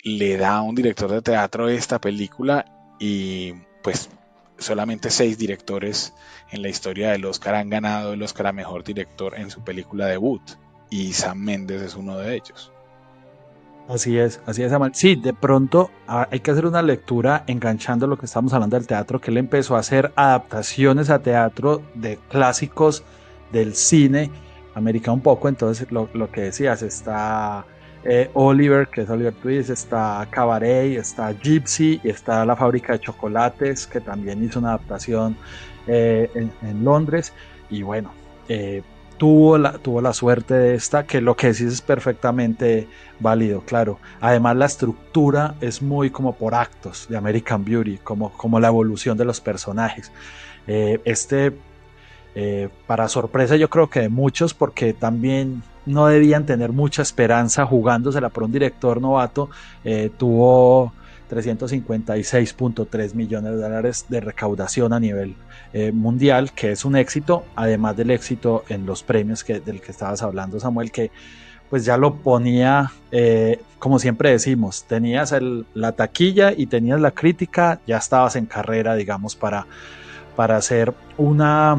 le 0.03 0.37
da 0.37 0.57
a 0.57 0.62
un 0.62 0.74
director 0.74 1.11
de 1.11 1.22
teatro 1.22 1.68
esta 1.68 2.01
película 2.01 2.64
y 2.98 3.53
pues 3.83 4.09
solamente 4.59 5.11
seis 5.11 5.38
directores 5.38 6.14
en 6.51 6.62
la 6.62 6.68
historia 6.68 7.11
del 7.11 7.25
Oscar 7.25 7.55
han 7.55 7.71
ganado 7.71 8.12
el 8.12 8.23
Oscar 8.23 8.49
a 8.49 8.53
Mejor 8.53 8.85
Director 8.85 9.38
en 9.38 9.51
su 9.51 9.62
película 9.62 10.07
debut 10.07 10.42
y 10.90 11.12
Sam 11.12 11.38
Mendes 11.38 11.83
es 11.83 11.94
uno 11.94 12.16
de 12.18 12.35
ellos. 12.35 12.73
Así 13.88 14.18
es, 14.18 14.40
así 14.44 14.62
es, 14.62 14.73
Sí, 14.92 15.16
de 15.16 15.33
pronto 15.33 15.90
hay 16.07 16.40
que 16.40 16.51
hacer 16.51 16.66
una 16.66 16.83
lectura 16.83 17.44
enganchando 17.47 18.07
lo 18.07 18.18
que 18.18 18.27
estamos 18.27 18.53
hablando 18.53 18.77
del 18.77 18.87
teatro, 18.87 19.18
que 19.18 19.31
él 19.31 19.38
empezó 19.38 19.77
a 19.77 19.79
hacer 19.79 20.12
adaptaciones 20.14 21.09
a 21.09 21.21
teatro 21.21 21.83
de 21.94 22.18
clásicos 22.29 23.03
del 23.51 23.75
cine 23.75 24.31
americano 24.75 25.14
un 25.14 25.21
poco, 25.23 25.49
entonces 25.49 25.90
lo, 25.90 26.11
lo 26.12 26.31
que 26.31 26.42
decías, 26.42 26.83
está 26.83 27.64
eh, 28.04 28.30
Oliver, 28.34 28.88
que 28.88 29.02
es 29.02 29.11
Oliver 29.11 29.34
Twist, 29.34 29.70
está 29.70 30.26
Cabaret, 30.30 30.96
está 30.98 31.32
Gypsy 31.32 32.00
y 32.04 32.11
está 32.11 32.44
La 32.44 32.54
Fábrica 32.54 32.92
de 32.92 33.00
Chocolates, 33.00 33.87
que 33.87 34.00
también 34.00 34.42
hizo 34.42 34.61
una 34.61 34.70
adaptación 34.70 35.37
eh, 35.87 36.30
en, 36.34 36.84
Londres. 36.84 37.32
Y 37.70 37.82
bueno, 37.82 38.12
eh, 38.48 38.82
tuvo, 39.16 39.58
la, 39.58 39.72
tuvo 39.78 40.00
la 40.00 40.12
suerte 40.12 40.54
de 40.54 40.74
esta, 40.74 41.06
que 41.06 41.20
lo 41.20 41.37
que 41.37 41.48
decís 41.48 41.66
es 41.66 41.82
perfectamente 41.82 42.87
válido, 43.18 43.62
claro. 43.62 43.98
Además, 44.20 44.56
la 44.56 44.66
estructura 44.66 45.56
es 45.61 45.82
muy 45.82 46.11
como 46.11 46.37
por 46.37 46.54
actos 46.54 47.06
de 47.08 47.16
American 47.16 47.64
Beauty, 47.64 47.98
como, 47.98 48.32
como 48.32 48.61
la 48.61 48.68
evolución 48.68 49.18
de 49.18 49.24
los 49.24 49.40
personajes. 49.40 50.12
este, 50.66 51.52
para 52.87 53.08
sorpresa, 53.08 53.56
yo 53.56 53.68
creo 53.68 53.90
que 53.90 54.00
de 54.00 54.08
muchos, 54.08 54.54
porque 54.54 54.92
también 54.92 55.62
no 55.88 56.07
debían 56.07 56.46
tener 56.46 56.72
mucha 56.72 57.03
esperanza 57.03 57.66
jugándosela 57.66 58.29
por 58.29 58.44
un 58.44 58.53
director 58.53 59.01
novato. 59.01 59.51
Eh, 59.85 60.11
tuvo 60.16 60.92
356.3 61.31 63.14
millones 63.14 63.53
de 63.53 63.59
dólares 63.59 64.07
de 64.09 64.20
recaudación 64.20 64.92
a 64.92 65.01
nivel 65.01 65.35
eh, 65.72 65.92
mundial, 65.92 66.53
que 66.53 66.72
es 66.72 66.85
un 66.85 66.96
éxito, 66.96 67.44
además 67.57 67.96
del 67.96 68.11
éxito 68.11 68.64
en 68.68 68.87
los 68.87 69.03
premios 69.03 69.44
que, 69.44 69.61
del 69.61 69.81
que 69.81 69.90
estabas 69.90 70.22
hablando, 70.22 70.59
Samuel, 70.61 70.90
que 70.90 71.11
pues 71.68 71.85
ya 71.85 71.98
lo 71.98 72.14
ponía, 72.14 72.92
eh, 73.11 73.61
como 73.79 73.98
siempre 73.98 74.31
decimos, 74.31 74.85
tenías 74.88 75.35
la 75.74 75.92
taquilla 75.92 76.53
y 76.57 76.66
tenías 76.66 76.98
la 76.98 77.11
crítica, 77.11 77.81
ya 77.87 77.98
estabas 77.98 78.37
en 78.37 78.46
carrera, 78.46 78.94
digamos, 78.94 79.37
para, 79.37 79.66
para 80.35 80.57
hacer 80.57 80.94
una, 81.18 81.79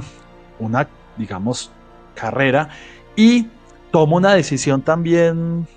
una, 0.60 0.88
digamos, 1.18 1.72
carrera. 2.14 2.70
Y 3.16 3.48
toma 3.92 4.18
una 4.18 4.34
decisión 4.34 4.82
también 4.82 5.68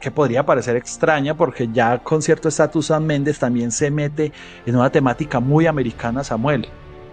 que 0.00 0.10
podría 0.10 0.44
parecer 0.46 0.76
extraña 0.76 1.36
porque 1.36 1.68
ya 1.72 1.98
con 1.98 2.22
cierto 2.22 2.48
estatus 2.48 2.86
San 2.86 3.06
Méndez 3.06 3.38
también 3.38 3.70
se 3.70 3.90
mete 3.90 4.32
en 4.64 4.76
una 4.76 4.90
temática 4.90 5.40
muy 5.40 5.66
americana 5.66 6.24
Samuel 6.24 6.66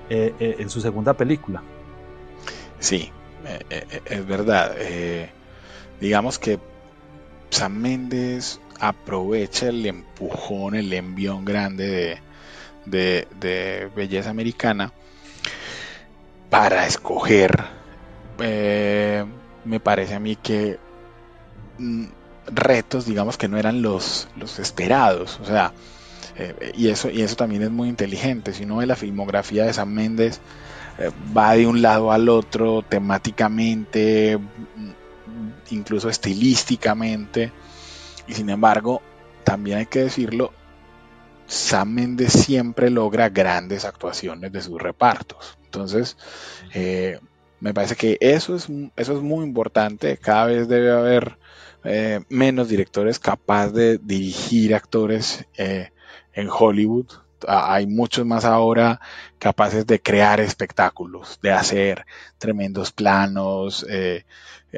eh, 0.09 0.33
eh, 0.39 0.55
en 0.59 0.69
su 0.69 0.79
segunda 0.79 1.13
película. 1.13 1.61
Sí, 2.79 3.11
eh, 3.69 4.01
es 4.05 4.25
verdad. 4.25 4.73
digamos 5.99 6.39
que 6.39 6.59
Sam 7.49 7.73
Méndez 7.73 8.59
aprovecha 8.79 9.67
el 9.67 9.85
empujón, 9.85 10.75
el 10.75 10.93
envión 10.93 11.43
grande 11.43 12.21
de, 12.85 13.27
de 13.39 13.89
belleza 13.95 14.29
americana 14.29 14.93
para 16.49 16.85
escoger 16.87 17.65
me 19.67 19.79
parece 19.79 20.15
a 20.15 20.19
mí 20.19 20.35
que 20.35 20.79
mm, 21.77 22.05
retos, 22.47 23.05
digamos, 23.05 23.37
que 23.37 23.47
no 23.47 23.57
eran 23.57 23.81
los, 23.81 24.27
los 24.35 24.59
esperados. 24.59 25.39
O 25.41 25.45
sea, 25.45 25.73
eh, 26.37 26.71
y, 26.75 26.89
eso, 26.89 27.09
y 27.09 27.21
eso 27.21 27.35
también 27.35 27.63
es 27.63 27.71
muy 27.71 27.89
inteligente. 27.89 28.53
Si 28.53 28.63
uno 28.63 28.77
ve 28.77 28.85
la 28.85 28.95
filmografía 28.95 29.65
de 29.65 29.73
Sam 29.73 29.89
Méndez, 29.89 30.39
eh, 30.97 31.11
va 31.35 31.53
de 31.53 31.67
un 31.67 31.81
lado 31.81 32.11
al 32.11 32.29
otro 32.29 32.83
temáticamente, 32.83 34.37
mm, 34.37 34.91
incluso 35.71 36.09
estilísticamente. 36.09 37.51
Y 38.27 38.33
sin 38.33 38.49
embargo, 38.49 39.01
también 39.43 39.79
hay 39.79 39.85
que 39.85 39.99
decirlo, 39.99 40.51
Sam 41.47 41.93
Mendes 41.93 42.33
siempre 42.33 42.89
logra 42.89 43.29
grandes 43.29 43.85
actuaciones 43.85 44.51
de 44.51 44.61
sus 44.61 44.81
repartos. 44.81 45.57
Entonces, 45.63 46.17
eh, 46.73 47.19
me 47.59 47.73
parece 47.73 47.95
que 47.95 48.17
eso 48.21 48.55
es, 48.55 48.67
eso 48.95 49.17
es 49.17 49.21
muy 49.21 49.45
importante. 49.45 50.17
Cada 50.17 50.45
vez 50.47 50.67
debe 50.67 50.91
haber 50.91 51.37
eh, 51.83 52.21
menos 52.29 52.69
directores 52.69 53.19
capaces 53.19 53.73
de 53.73 53.97
dirigir 53.97 54.75
actores 54.75 55.45
eh, 55.57 55.91
en 56.33 56.49
Hollywood. 56.49 57.07
Hay 57.47 57.85
muchos 57.87 58.25
más 58.25 58.45
ahora 58.45 58.99
capaces 59.37 59.85
de 59.85 60.01
crear 60.01 60.39
espectáculos, 60.39 61.39
de 61.41 61.51
hacer 61.51 62.05
tremendos 62.39 62.91
planos, 62.91 63.85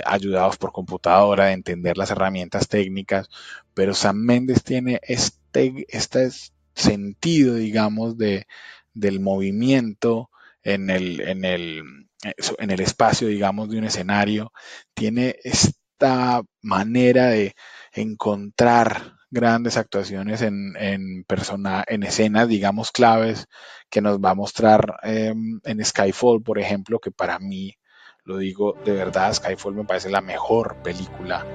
ayudados 0.05 0.57
por 0.57 0.73
computadora, 0.73 1.45
de 1.45 1.53
entender 1.53 1.97
las 1.97 2.11
herramientas 2.11 2.67
técnicas. 2.67 3.29
Pero 3.73 3.93
Sam 3.93 4.17
Mendes 4.17 4.63
tiene 4.63 4.99
este, 5.03 5.85
este 5.87 6.29
sentido, 6.75 7.55
digamos, 7.55 8.17
de, 8.17 8.45
del 8.93 9.19
movimiento 9.19 10.29
en 10.63 10.89
el, 10.89 11.21
en, 11.21 11.45
el, 11.45 12.08
en 12.23 12.71
el 12.71 12.79
espacio, 12.81 13.27
digamos, 13.27 13.69
de 13.69 13.77
un 13.77 13.85
escenario, 13.85 14.51
tiene 14.93 15.37
esta 15.43 16.41
manera 16.61 17.27
de 17.27 17.55
encontrar 17.93 19.13
grandes 19.31 19.77
actuaciones 19.77 20.41
en, 20.41 21.23
persona, 21.25 21.83
en 21.87 22.03
escenas, 22.03 22.47
digamos, 22.47 22.91
claves 22.91 23.47
que 23.89 24.01
nos 24.01 24.19
va 24.19 24.31
a 24.31 24.35
mostrar 24.35 24.97
em, 25.03 25.59
en 25.63 25.85
Skyfall, 25.85 26.41
por 26.41 26.59
ejemplo, 26.59 26.99
que 26.99 27.11
para 27.11 27.39
mí, 27.39 27.75
lo 28.23 28.37
digo 28.37 28.73
de 28.85 28.91
verdad, 28.91 29.33
Skyfall 29.33 29.75
me 29.75 29.85
parece 29.85 30.09
la 30.09 30.21
mejor 30.21 30.81
película 30.83 31.45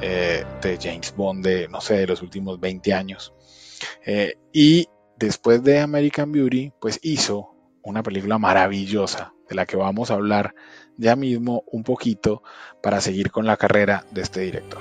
eh, 0.00 0.44
de 0.60 0.78
James 0.80 1.14
Bond 1.16 1.44
de, 1.44 1.68
no 1.68 1.80
sé, 1.80 1.98
de 1.98 2.06
los 2.06 2.22
últimos 2.22 2.60
20 2.60 2.92
años. 2.92 3.32
Eh, 4.04 4.34
y 4.52 4.88
después 5.16 5.62
de 5.62 5.80
American 5.80 6.32
Beauty, 6.32 6.72
pues 6.80 6.98
hizo 7.02 7.54
una 7.82 8.02
película 8.02 8.38
maravillosa 8.38 9.32
de 9.50 9.56
la 9.56 9.66
que 9.66 9.76
vamos 9.76 10.10
a 10.10 10.14
hablar 10.14 10.54
ya 10.96 11.16
mismo 11.16 11.64
un 11.66 11.82
poquito 11.82 12.42
para 12.82 13.00
seguir 13.00 13.30
con 13.30 13.46
la 13.46 13.56
carrera 13.56 14.06
de 14.12 14.22
este 14.22 14.40
director. 14.40 14.80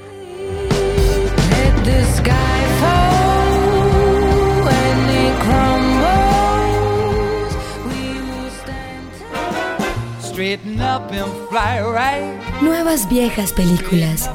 Nuevas 12.62 13.10
viejas 13.10 13.52
películas. 13.54 14.32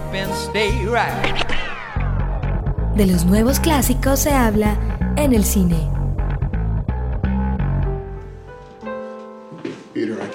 De 2.94 3.06
los 3.06 3.24
nuevos 3.24 3.60
clásicos 3.60 4.20
se 4.20 4.32
habla 4.32 4.76
en 5.16 5.32
el 5.32 5.44
cine. 5.44 6.03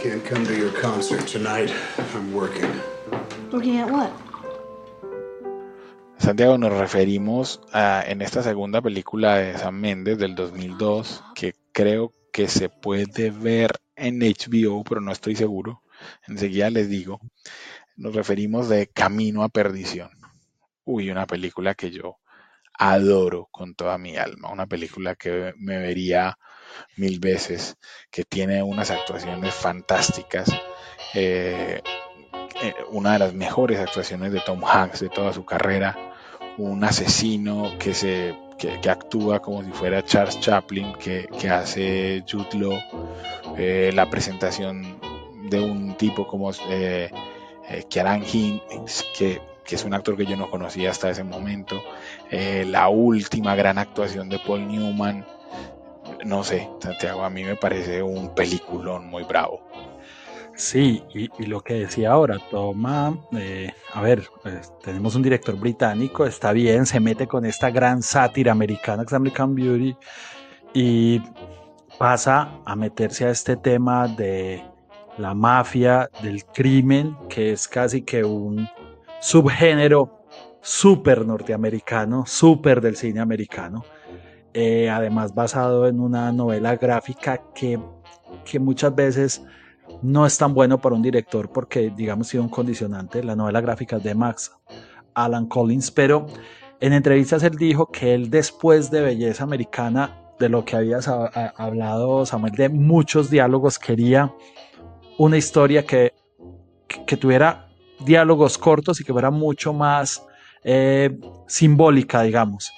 Can't 0.02 0.24
come 0.24 0.46
to 0.46 0.56
your 0.56 0.72
concert 0.72 1.28
tonight. 1.28 1.70
I'm 2.16 2.34
working. 2.34 2.72
Working 3.52 3.80
at 3.80 3.92
what? 3.92 4.10
Santiago, 6.18 6.58
nos 6.58 6.72
referimos 6.72 7.60
a, 7.74 8.04
en 8.08 8.22
esta 8.22 8.42
segunda 8.42 8.82
película 8.82 9.38
de 9.38 9.58
Sam 9.58 9.76
Méndez 9.76 10.18
del 10.18 10.36
2002, 10.36 11.24
que 11.36 11.56
creo 11.74 12.14
que 12.32 12.48
se 12.48 12.70
puede 12.70 13.30
ver 13.32 13.72
en 13.98 14.20
HBO, 14.20 14.84
pero 14.86 15.02
no 15.02 15.12
estoy 15.12 15.36
seguro. 15.36 15.82
Enseguida 16.28 16.70
les 16.70 16.90
digo. 16.90 17.20
Nos 17.98 18.16
referimos 18.16 18.70
de 18.70 18.88
Camino 18.88 19.44
a 19.44 19.50
Perdición. 19.50 20.12
Uy, 20.86 21.10
una 21.12 21.28
película 21.28 21.76
que 21.76 21.92
yo 21.92 22.20
adoro 22.74 23.50
con 23.52 23.76
toda 23.76 23.98
mi 23.98 24.16
alma. 24.16 24.50
Una 24.50 24.66
película 24.66 25.16
que 25.16 25.54
me 25.58 25.78
vería 25.78 26.38
mil 26.96 27.20
veces, 27.20 27.78
que 28.12 28.24
tiene 28.24 28.64
unas 28.64 28.92
actuaciones 28.92 29.54
fantásticas. 29.54 30.50
Eh, 31.14 31.82
eh, 32.62 32.74
una 32.92 33.14
de 33.14 33.20
las 33.20 33.34
mejores 33.34 33.80
actuaciones 33.80 34.32
de 34.32 34.42
Tom 34.42 34.64
Hanks 34.64 35.00
de 35.00 35.10
toda 35.10 35.34
su 35.34 35.46
carrera. 35.46 35.98
Un 36.58 36.84
asesino 36.84 37.78
que 37.80 37.94
se 37.94 38.36
que, 38.58 38.90
actúa 38.90 39.40
como 39.40 39.64
si 39.64 39.72
fuera 39.72 40.04
Charles 40.04 40.40
Chaplin, 40.40 40.94
que, 40.94 41.28
hace 41.50 42.24
Jude 42.30 42.58
Law. 42.58 42.80
Eh, 43.58 43.92
la 43.94 44.10
presentación 44.10 45.00
de 45.50 45.62
un 45.62 45.96
tipo 45.96 46.28
como 46.28 46.52
eh, 46.70 47.10
Kieran 47.90 48.24
Hinds, 48.24 49.06
que 49.18 49.42
que 49.70 49.76
es 49.76 49.84
un 49.84 49.94
actor 49.94 50.18
que 50.18 50.26
yo 50.26 50.36
no 50.36 50.50
conocía 50.50 50.90
hasta 50.90 51.12
ese 51.12 51.24
momento. 51.24 51.80
Eh, 52.32 52.66
la 52.68 52.90
última 52.90 53.54
gran 53.54 53.78
actuación 53.78 54.28
de 54.28 54.40
Paul 54.40 54.68
Newman. 54.68 55.24
No 56.26 56.44
sé, 56.44 56.70
Santiago, 56.80 57.24
a 57.24 57.30
mí 57.30 57.44
me 57.44 57.56
parece 57.56 58.04
un 58.04 58.34
peliculón 58.36 59.08
muy 59.08 59.24
bravo. 59.24 59.62
Sí, 60.56 61.02
y, 61.14 61.46
lo 61.46 61.62
que 61.62 61.76
decía 61.76 62.12
ahora, 62.12 62.38
toma, 62.52 63.18
eh, 63.32 63.72
a 63.94 64.02
ver, 64.02 64.28
pues, 64.44 64.74
tenemos 64.84 65.16
un 65.16 65.22
director 65.22 65.56
británico, 65.58 66.26
está 66.26 66.52
bien, 66.52 66.86
se 66.86 67.00
mete 67.00 67.28
con 67.28 67.46
esta 67.46 67.70
gran 67.70 68.02
sátira 68.04 68.52
americana, 68.52 69.04
que 69.04 69.08
es 69.08 69.14
American 69.14 69.56
Beauty, 69.56 69.96
y 70.74 71.22
pasa 71.98 72.60
a 72.66 72.76
meterse 72.76 73.26
a 73.26 73.30
este 73.30 73.56
tema 73.56 74.10
de 74.10 74.62
la 75.18 75.34
mafia, 75.34 76.10
del 76.22 76.44
crimen, 76.44 77.16
que 77.30 77.54
es 77.54 77.66
casi 77.68 78.02
que 78.02 78.26
un 78.26 78.68
subgénero 79.22 80.26
súper 80.62 81.26
norteamericano, 81.26 82.26
súper 82.26 82.82
del 82.82 82.98
cine 82.98 83.22
americano, 83.22 83.86
eh, 84.54 84.90
además 84.90 85.34
basado 85.34 85.88
en 85.88 86.00
una 86.00 86.32
novela 86.32 86.76
gráfica 86.76 87.42
que, 87.54 87.80
que 88.46 88.60
muchas 88.60 88.94
veces 88.96 89.44
no 90.02 90.26
es 90.26 90.38
tan 90.38 90.54
bueno 90.54 90.80
para 90.80 90.96
un 90.96 91.02
director 91.02 91.52
porque, 91.52 91.92
digamos, 91.96 92.28
sido 92.28 92.44
un 92.44 92.50
condicionante. 92.50 93.24
La 93.24 93.36
novela 93.36 93.62
gráfica 93.62 94.00
de 94.00 94.16
Max 94.16 94.52
Alan 95.14 95.48
Collins, 95.48 95.92
pero 95.92 96.28
en 96.80 96.94
entrevistas 96.94 97.44
él 97.44 97.56
dijo 97.58 97.88
que 97.88 98.14
él 98.14 98.30
después 98.30 98.90
de 98.92 99.02
Belleza 99.02 99.44
Americana, 99.44 100.16
de 100.40 100.48
lo 100.48 100.64
que 100.64 100.78
habías 100.78 101.08
hablado, 101.08 102.26
Samuel, 102.26 102.54
de 102.54 102.70
muchos 102.70 103.30
diálogos, 103.30 103.78
quería 103.78 104.34
una 105.18 105.36
historia 105.36 105.86
que, 105.86 106.14
que 107.06 107.18
tuviera 107.18 107.68
diálogos 108.06 108.58
cortos 108.58 109.02
y 109.02 109.04
que 109.04 109.12
fuera 109.12 109.32
mucho 109.32 109.74
más 109.74 110.26
eh, 110.64 111.20
simbólica, 111.48 112.22
digamos. 112.22 112.72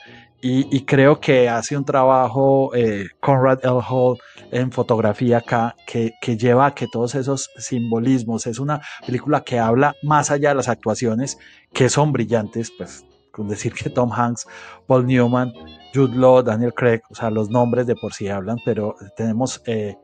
Y, 0.43 0.85
creo 0.85 1.19
que 1.19 1.49
hace 1.49 1.77
un 1.77 1.85
trabajo 1.85 2.73
eh, 2.73 3.09
Conrad 3.19 3.59
L. 3.63 3.79
Hall 3.87 4.17
en 4.51 4.71
fotografía 4.71 5.37
acá 5.37 5.75
que, 5.85 6.13
lleva 6.35 6.65
a 6.65 6.73
que 6.73 6.87
todos 6.87 7.13
esos 7.13 7.51
simbolismos, 7.57 8.47
es 8.47 8.57
una 8.57 8.81
película 9.05 9.43
que 9.43 9.59
habla 9.59 9.95
más 10.01 10.31
allá 10.31 10.49
de 10.49 10.55
las 10.55 10.67
actuaciones 10.67 11.37
que 11.71 11.89
son 11.89 12.11
brillantes, 12.11 12.71
pues 12.75 13.05
con 13.31 13.47
decir 13.47 13.73
que 13.73 13.91
Tom 13.91 14.11
Hanks, 14.11 14.47
Paul 14.87 15.05
Newman, 15.05 15.53
Jude 15.93 16.15
Law, 16.15 16.41
Daniel 16.41 16.73
Craig, 16.73 17.01
o 17.11 17.15
sea, 17.15 17.29
los 17.29 17.51
nombres 17.51 17.85
de 17.85 17.95
por 17.95 18.13
sí 18.13 18.27
hablan, 18.27 18.57
pero 18.65 18.95
tenemos 19.15 19.61
eh, 19.67 19.95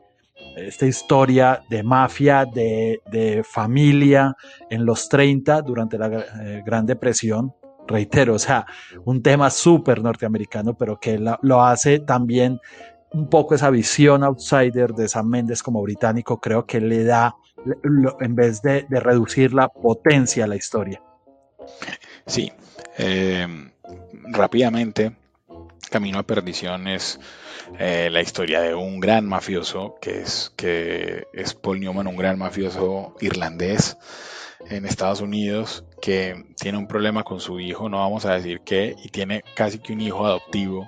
esta 0.56 0.86
historia 0.86 1.62
de 1.68 1.82
mafia, 1.82 2.44
de, 2.44 3.42
familia 3.44 4.36
en 4.70 4.86
los 4.86 5.08
30 5.08 5.62
durante 5.62 5.98
la 5.98 6.24
eh, 6.42 6.62
Gran 6.64 6.86
Depresión. 6.86 7.52
Reitero, 7.88 8.34
o 8.34 8.38
sea, 8.38 8.66
un 9.04 9.22
tema 9.22 9.50
súper 9.50 10.02
norteamericano, 10.02 10.76
pero 10.76 11.00
que 11.00 11.18
lo 11.18 11.64
hace 11.64 12.00
también 12.00 12.60
un 13.12 13.28
poco 13.28 13.54
esa 13.54 13.70
visión 13.70 14.22
outsider 14.22 14.92
de 14.92 15.08
Sam 15.08 15.28
Mendes 15.28 15.62
como 15.62 15.82
británico, 15.82 16.40
creo 16.40 16.66
que 16.66 16.80
le 16.80 17.04
da, 17.04 17.34
en 18.20 18.34
vez 18.34 18.60
de, 18.62 18.86
reducir 18.90 19.54
la 19.54 19.68
potencia 19.68 20.44
a 20.44 20.46
la 20.46 20.56
historia. 20.56 21.02
Sí, 22.26 22.52
eh, 22.98 23.46
rápidamente, 24.30 25.16
Camino 25.90 26.18
a 26.18 26.22
Perdición 26.22 26.86
es 26.86 27.18
eh, 27.78 28.08
la 28.10 28.20
historia 28.20 28.60
de 28.60 28.74
un 28.74 29.00
gran 29.00 29.26
mafioso, 29.26 29.96
que 30.00 30.20
es, 30.20 30.52
que 30.56 31.26
es 31.32 31.54
Paul 31.54 31.80
Newman, 31.80 32.06
un 32.06 32.16
gran 32.16 32.38
mafioso 32.38 33.14
irlandés 33.20 33.96
en 34.68 34.84
Estados 34.84 35.20
Unidos, 35.20 35.84
que 36.00 36.44
tiene 36.60 36.78
un 36.78 36.86
problema 36.86 37.22
con 37.24 37.40
su 37.40 37.60
hijo, 37.60 37.88
no 37.88 37.98
vamos 37.98 38.24
a 38.24 38.34
decir 38.34 38.60
qué, 38.60 38.94
y 39.02 39.08
tiene 39.08 39.42
casi 39.54 39.78
que 39.78 39.92
un 39.92 40.00
hijo 40.00 40.26
adoptivo, 40.26 40.86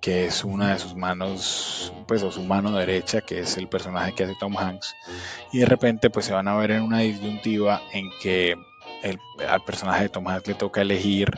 que 0.00 0.26
es 0.26 0.44
una 0.44 0.72
de 0.72 0.78
sus 0.78 0.94
manos, 0.94 1.92
pues 2.06 2.22
o 2.22 2.30
su 2.30 2.42
mano 2.42 2.72
derecha, 2.72 3.20
que 3.20 3.40
es 3.40 3.56
el 3.56 3.68
personaje 3.68 4.14
que 4.14 4.24
hace 4.24 4.34
Tom 4.38 4.56
Hanks, 4.56 4.94
y 5.52 5.58
de 5.58 5.66
repente 5.66 6.10
pues 6.10 6.26
se 6.26 6.32
van 6.32 6.48
a 6.48 6.56
ver 6.56 6.72
en 6.72 6.82
una 6.82 7.00
disyuntiva 7.00 7.82
en 7.92 8.10
que 8.20 8.56
al 9.48 9.64
personaje 9.64 10.04
de 10.04 10.08
Tom 10.08 10.28
Hanks 10.28 10.48
le 10.48 10.54
toca 10.54 10.82
elegir 10.82 11.28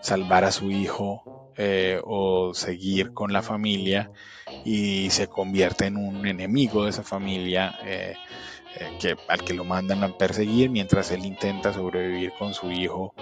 salvar 0.00 0.44
a 0.44 0.52
su 0.52 0.70
hijo 0.70 1.50
eh, 1.56 2.00
o 2.04 2.52
seguir 2.52 3.12
con 3.12 3.32
la 3.32 3.42
familia 3.42 4.10
y 4.64 5.10
se 5.10 5.28
convierte 5.28 5.86
en 5.86 5.96
un 5.96 6.26
enemigo 6.26 6.84
de 6.84 6.90
esa 6.90 7.04
familia 7.04 7.78
eh, 7.84 8.14
que, 9.00 9.16
al 9.28 9.44
que 9.44 9.54
lo 9.54 9.64
mandan 9.64 10.02
a 10.02 10.16
perseguir 10.16 10.70
mientras 10.70 11.10
él 11.10 11.24
intenta 11.24 11.72
sobrevivir 11.72 12.32
con 12.38 12.54
su 12.54 12.70
hijo 12.70 13.14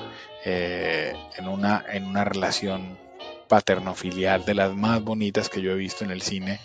en, 0.45 1.49
una, 1.49 1.85
en 1.88 2.07
una 2.07 2.25
relación 2.25 2.99
paterno-filial 3.49 4.45
de 4.45 4.55
las 4.55 4.75
más 4.75 5.03
bonitas 5.03 5.49
que 5.49 5.61
yo 5.61 5.73
he 5.73 5.77
visto 5.77 6.05
en 6.05 6.11
el 6.11 6.23
cine. 6.23 6.61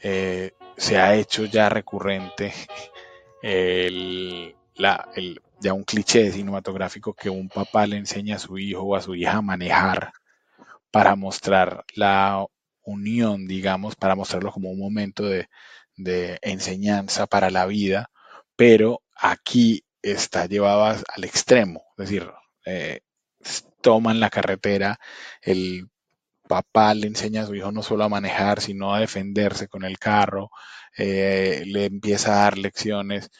se 0.00 0.98
ha 0.98 1.14
hecho 1.14 1.44
ya 1.44 1.68
recurrente 1.68 2.52
el, 3.42 4.54
ya 5.60 5.72
un 5.72 5.84
cliché 5.84 6.32
cinematográfico 6.32 7.14
que 7.14 7.30
un 7.30 7.48
papá 7.48 7.86
le 7.86 7.96
enseña 7.96 8.36
a 8.36 8.40
su 8.40 8.58
hijo 8.58 8.82
o 8.82 8.96
a 8.96 9.00
su 9.00 9.14
hija 9.14 9.36
a 9.36 9.42
manejar 9.42 10.12
para 10.90 11.16
mostrar 11.16 11.84
la 11.94 12.44
unión, 12.84 13.46
digamos, 13.46 13.96
para 13.96 14.16
mostrarlo 14.16 14.52
como 14.52 14.70
un 14.70 14.78
momento 14.78 15.24
de, 15.24 15.48
enseñanza 16.42 17.26
para 17.26 17.50
la 17.50 17.66
vida, 17.66 18.10
pero 18.56 19.02
aquí 19.16 19.84
está 20.02 20.46
llevado 20.46 20.84
al 20.84 21.24
extremo, 21.24 21.82
es 21.98 22.08
decir, 22.08 22.30
eh, 22.66 23.00
toman 23.80 24.20
la 24.20 24.30
carretera, 24.30 24.98
el 25.42 25.88
papá 26.48 26.94
le 26.94 27.06
enseña 27.08 27.42
a 27.42 27.46
su 27.46 27.54
hijo 27.54 27.72
no 27.72 27.82
solo 27.82 28.04
a 28.04 28.08
manejar, 28.08 28.60
sino 28.60 28.94
a 28.94 29.00
defenderse 29.00 29.68
con 29.68 29.84
el 29.84 29.98
carro, 29.98 30.50
eh, 30.96 31.62
le 31.66 31.86
empieza 31.86 32.32
a 32.34 32.42
dar 32.44 32.58
lecciones 32.58 33.30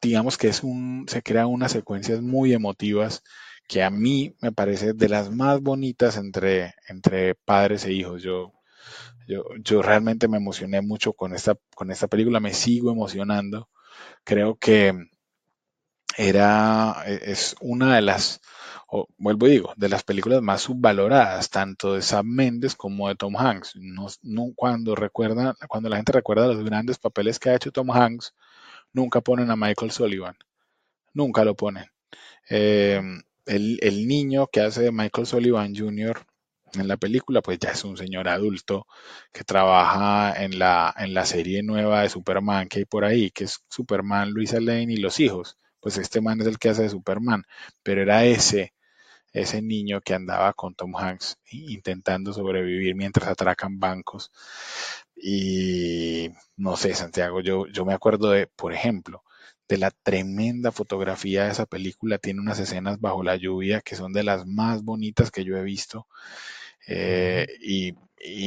digamos 0.00 0.38
que 0.38 0.48
es 0.48 0.62
un, 0.62 1.06
se 1.08 1.22
crean 1.22 1.46
unas 1.46 1.72
secuencias 1.72 2.20
muy 2.22 2.52
emotivas 2.52 3.22
que 3.68 3.82
a 3.82 3.90
mí 3.90 4.34
me 4.40 4.52
parece 4.52 4.94
de 4.94 5.08
las 5.08 5.30
más 5.30 5.60
bonitas 5.60 6.16
entre, 6.16 6.74
entre 6.88 7.34
padres 7.34 7.84
e 7.84 7.92
hijos. 7.92 8.22
Yo, 8.22 8.52
yo, 9.30 9.44
yo 9.62 9.82
realmente 9.82 10.28
me 10.28 10.38
emocioné 10.38 10.80
mucho 10.82 11.12
con 11.12 11.34
esta, 11.34 11.56
con 11.74 11.90
esta 11.90 12.08
película, 12.08 12.40
me 12.40 12.52
sigo 12.54 12.90
emocionando. 12.90 13.68
Creo 14.24 14.56
que 14.56 14.94
era, 16.16 17.02
e, 17.06 17.20
es 17.32 17.54
una 17.60 17.96
de 17.96 18.02
las, 18.02 18.40
vuelvo 19.18 19.46
y 19.46 19.52
digo, 19.52 19.72
de 19.76 19.88
las 19.88 20.02
películas 20.02 20.42
más 20.42 20.62
subvaloradas, 20.62 21.50
tanto 21.50 21.94
de 21.94 22.02
Sam 22.02 22.26
Mendes 22.26 22.74
como 22.74 23.08
de 23.08 23.14
Tom 23.16 23.36
Hanks. 23.36 23.74
No, 23.76 24.52
cuando 24.56 24.94
recuerda, 24.94 25.54
cuando 25.68 25.88
la 25.88 25.96
gente 25.96 26.12
recuerda 26.12 26.48
los 26.48 26.64
grandes 26.64 26.98
papeles 26.98 27.38
que 27.38 27.50
ha 27.50 27.56
hecho 27.56 27.72
Tom 27.72 27.90
Hanks, 27.90 28.34
nunca 28.92 29.20
ponen 29.20 29.50
a 29.50 29.56
Michael 29.56 29.92
Sullivan. 29.92 30.36
Nunca 31.14 31.44
lo 31.44 31.54
ponen. 31.54 31.86
Eh, 32.48 33.00
el, 33.46 34.08
niño 34.08 34.46
que 34.48 34.60
hace 34.60 34.82
de 34.82 34.92
Michael 34.92 35.26
Sullivan 35.26 35.74
Jr. 35.74 36.26
en 36.74 36.88
la 36.88 36.96
película, 36.96 37.42
pues 37.42 37.58
ya 37.58 37.70
es 37.70 37.84
un 37.84 37.96
señor 37.96 38.28
adulto 38.28 38.86
que 39.32 39.44
trabaja 39.44 40.42
en 40.42 40.58
la, 40.58 40.94
en 40.98 41.14
la 41.14 41.24
serie 41.26 41.62
nueva 41.62 42.02
de 42.02 42.08
Superman 42.08 42.68
que 42.68 42.80
hay 42.80 42.84
por 42.84 43.04
ahí, 43.04 43.30
que 43.30 43.44
es 43.44 43.60
Superman, 43.68 44.30
Luisa 44.30 44.60
Lane 44.60 44.92
y 44.92 44.96
los 44.98 45.20
hijos. 45.20 45.56
Pues 45.80 45.96
este 45.98 46.20
man 46.20 46.40
es 46.40 46.46
el 46.46 46.58
que 46.58 46.70
hace 46.70 46.82
de 46.82 46.90
Superman, 46.90 47.44
pero 47.82 48.02
era 48.02 48.24
ese, 48.24 48.74
ese 49.32 49.62
niño 49.62 50.00
que 50.00 50.14
andaba 50.14 50.52
con 50.54 50.74
Tom 50.74 50.96
Hanks 50.96 51.38
intentando 51.52 52.32
sobrevivir 52.32 52.94
mientras 52.96 53.28
atracan 53.28 53.78
bancos. 53.80 54.32
Y 55.16 56.30
no 56.56 56.76
sé, 56.76 56.94
Santiago, 56.94 57.40
yo, 57.40 57.66
yo 57.68 57.84
me 57.84 57.94
acuerdo 57.94 58.30
de, 58.30 58.46
por 58.46 58.72
ejemplo, 58.72 59.22
de 59.70 59.78
la 59.78 59.92
tremenda 59.92 60.72
fotografía 60.72 61.44
de 61.44 61.52
esa 61.52 61.64
película. 61.64 62.18
Tiene 62.18 62.40
unas 62.40 62.58
escenas 62.58 63.00
bajo 63.00 63.22
la 63.22 63.36
lluvia 63.36 63.80
que 63.80 63.94
son 63.94 64.12
de 64.12 64.24
las 64.24 64.44
más 64.44 64.82
bonitas 64.82 65.30
que 65.30 65.44
yo 65.44 65.56
he 65.56 65.62
visto. 65.62 66.08
Eh, 66.88 67.46
y, 67.62 67.94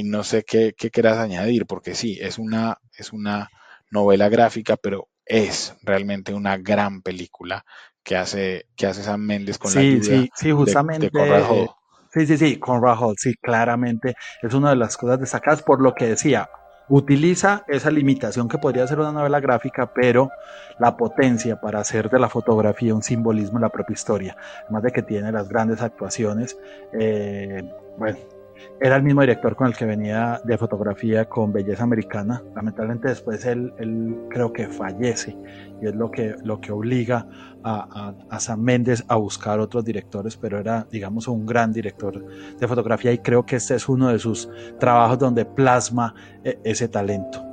no 0.03 0.23
sé 0.25 0.43
qué, 0.43 0.75
qué 0.77 0.91
quieras 0.91 1.17
añadir, 1.17 1.65
porque 1.65 1.95
sí, 1.95 2.19
es 2.21 2.37
una, 2.37 2.77
es 2.97 3.13
una 3.13 3.49
novela 3.89 4.27
gráfica, 4.27 4.75
pero 4.75 5.07
es 5.25 5.75
realmente 5.81 6.33
una 6.33 6.57
gran 6.57 7.01
película 7.01 7.65
que 8.03 8.17
hace, 8.17 8.67
que 8.75 8.85
hace 8.85 9.01
Sam 9.01 9.25
con 9.57 9.73
la 9.73 9.81
lluvia 9.81 10.01
sí, 10.01 10.29
sí, 10.35 10.51
justamente, 10.51 11.09
de, 11.09 11.69
Sí, 12.11 12.27
sí, 12.27 12.37
sí, 12.37 12.59
con 12.59 12.83
Hall, 12.83 13.15
sí, 13.17 13.33
claramente 13.41 14.13
es 14.41 14.53
una 14.53 14.71
de 14.71 14.75
las 14.75 14.97
cosas 14.97 15.19
destacadas 15.19 15.63
por 15.63 15.81
lo 15.81 15.95
que 15.95 16.09
decía, 16.09 16.47
utiliza 16.89 17.63
esa 17.67 17.91
limitación 17.91 18.47
que 18.47 18.57
podría 18.57 18.87
ser 18.87 18.99
una 18.99 19.11
novela 19.11 19.39
gráfica, 19.39 19.91
pero 19.93 20.29
la 20.79 20.97
potencia 20.97 21.59
para 21.59 21.79
hacer 21.79 22.09
de 22.09 22.19
la 22.19 22.29
fotografía 22.29 22.95
un 22.95 23.03
simbolismo 23.03 23.57
en 23.57 23.61
la 23.61 23.69
propia 23.69 23.93
historia, 23.93 24.37
además 24.63 24.83
de 24.83 24.91
que 24.91 25.01
tiene 25.01 25.31
las 25.31 25.49
grandes 25.49 25.81
actuaciones. 25.81 26.57
Eh, 26.93 27.63
bueno, 27.97 28.17
era 28.81 28.95
el 28.95 29.03
mismo 29.03 29.21
director 29.21 29.55
con 29.55 29.67
el 29.67 29.75
que 29.75 29.85
venía 29.85 30.41
de 30.43 30.57
fotografía 30.57 31.25
con 31.25 31.53
Belleza 31.53 31.83
Americana. 31.83 32.43
Lamentablemente 32.55 33.07
después 33.07 33.45
él, 33.45 33.73
él 33.77 34.15
creo 34.29 34.51
que 34.51 34.67
fallece 34.67 35.37
y 35.81 35.87
es 35.87 35.95
lo 35.95 36.11
que, 36.11 36.35
lo 36.43 36.59
que 36.59 36.71
obliga 36.71 37.27
a, 37.63 38.13
a, 38.29 38.39
Sam 38.39 38.61
Méndez 38.61 39.03
a 39.07 39.15
buscar 39.15 39.59
otros 39.59 39.85
directores, 39.85 40.35
pero 40.35 40.59
era, 40.59 40.85
digamos, 40.91 41.27
un 41.27 41.45
gran 41.45 41.71
director 41.71 42.25
de 42.57 42.67
fotografía 42.67 43.11
y 43.13 43.19
creo 43.19 43.45
que 43.45 43.55
este 43.55 43.75
es 43.75 43.87
uno 43.87 44.09
de 44.09 44.19
sus 44.19 44.49
trabajos 44.79 45.19
donde 45.19 45.45
plasma 45.45 46.13
eh, 46.43 46.59
ese 46.63 46.87
talento. 46.87 47.43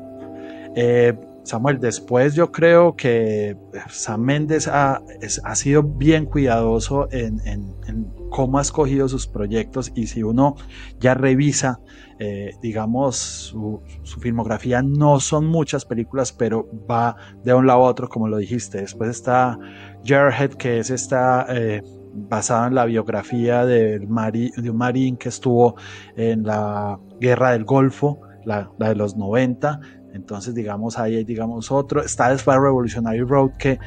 Eh, 0.74 1.16
Samuel, 1.42 1.80
después 1.80 2.34
yo 2.34 2.52
creo 2.52 2.94
que 2.94 3.56
Sam 3.88 4.20
Méndez 4.22 4.68
ha, 4.68 5.02
ha 5.44 5.54
sido 5.56 5.82
bien 5.82 6.26
cuidadoso 6.26 7.08
en, 7.10 7.40
en, 7.46 8.10
cómo 8.30 8.58
ha 8.58 8.62
escogido 8.62 9.08
sus 9.08 9.26
proyectos 9.26 9.90
y 9.94 10.06
si 10.06 10.22
uno 10.22 10.54
ya 11.00 11.14
revisa, 11.14 11.80
eh, 12.18 12.52
digamos, 12.62 13.16
su, 13.16 13.82
filmografía, 14.20 14.82
no 14.82 15.18
son 15.18 15.46
muchas 15.46 15.84
películas, 15.84 16.32
pero 16.32 16.68
va 16.88 17.16
de 17.42 17.54
un 17.54 17.66
lado 17.66 17.80
a 17.80 17.90
otro, 17.90 18.08
como 18.08 18.28
lo 18.28 18.36
dijiste. 18.36 18.82
Después 18.82 19.10
está 19.10 19.58
Jarhead, 20.04 20.54
que 20.54 20.78
es 20.78 20.90
esta... 20.90 21.46
Eh, 21.48 21.82
basada 22.12 22.66
en 22.66 22.74
la 22.74 22.86
biografía 22.86 23.64
de, 23.64 24.00
de 24.00 24.70
un 24.70 24.76
marín 24.76 25.16
que 25.16 25.28
estuvo 25.28 25.76
en 26.16 26.42
la 26.42 26.98
guerra 27.20 27.52
del 27.52 27.64
Golfo, 27.64 28.20
la, 28.44 28.68
la 28.78 28.88
de 28.88 28.96
los 28.96 29.16
90, 29.16 29.80
entonces, 30.12 30.54
digamos, 30.54 30.98
ahí 30.98 31.16
hay, 31.16 31.24
digamos, 31.24 31.70
otro. 31.70 32.02
Está 32.02 32.30
después 32.30 32.58
Revolutionary 32.58 33.20
Road, 33.20 33.52
que 33.58 33.78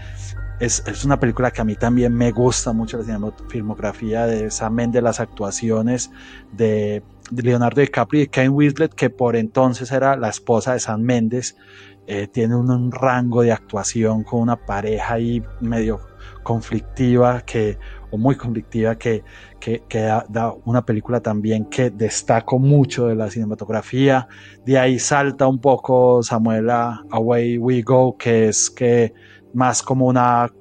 es, 0.60 0.84
es, 0.88 1.04
una 1.04 1.20
película 1.20 1.52
que 1.52 1.62
a 1.62 1.66
mí 1.66 1.76
también 1.76 2.14
me 2.14 2.32
gusta 2.32 2.74
mucho, 2.74 2.98
la 2.98 3.34
filmografía 3.50 4.26
de 4.26 4.50
Sam 4.50 4.92
de 4.92 5.02
las 5.02 5.20
actuaciones 5.20 6.12
de, 6.52 7.04
Leonardo 7.32 7.82
DiCaprio 7.82 8.24
y 8.24 8.28
Kane 8.28 8.50
Winslet, 8.50 8.94
que 8.94 9.10
por 9.10 9.36
entonces 9.36 9.92
era 9.92 10.16
la 10.16 10.30
esposa 10.30 10.74
de 10.74 10.80
Sam 10.80 11.02
Mendes. 11.02 11.58
Eh, 12.06 12.28
tiene 12.28 12.56
un, 12.56 12.92
rango 12.92 13.42
de 13.44 13.54
actuación 13.54 14.24
con 14.24 14.42
una 14.42 14.58
pareja 14.58 15.16
ahí 15.16 15.42
medio 15.62 16.02
conflictiva 16.44 17.42
que 17.42 17.78
muy 18.18 18.36
conflictiva 18.36 18.98
que, 18.98 19.24
que, 19.60 19.82
da, 20.30 20.54
una 20.66 20.86
película 20.86 21.22
también 21.22 21.66
que 21.66 21.90
destaco 21.90 22.60
mucho 22.60 23.08
de 23.08 23.16
la 23.16 23.30
cinematografía. 23.30 24.28
De 24.66 24.78
ahí 24.78 25.00
salta 25.00 25.48
un 25.48 25.60
poco 25.60 26.22
Samuel 26.24 26.70
Away 26.70 27.58
We 27.58 27.82
Go, 27.82 28.18
que 28.18 28.50
es 28.50 28.70
que 28.70 29.14
más 29.54 29.82
como 29.84 30.08
una 30.08 30.52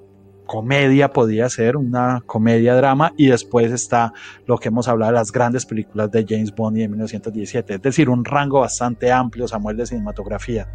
comedia 0.46 1.12
podía 1.12 1.48
ser, 1.48 1.76
una 1.76 2.22
comedia 2.26 2.74
drama, 2.74 3.12
y 3.16 3.28
después 3.28 3.72
está 3.72 4.12
lo 4.46 4.58
que 4.58 4.68
hemos 4.68 4.86
hablado 4.86 5.12
de 5.12 5.18
las 5.18 5.32
grandes 5.32 5.64
películas 5.64 6.10
de 6.10 6.26
James 6.28 6.54
Bond 6.54 6.76
y 6.76 6.80
de 6.80 6.88
1917, 6.88 7.74
es 7.74 7.82
decir, 7.82 8.10
un 8.10 8.24
rango 8.24 8.60
bastante 8.60 9.10
amplio, 9.10 9.48
Samuel, 9.48 9.78
de 9.78 9.86
cinematografía. 9.86 10.68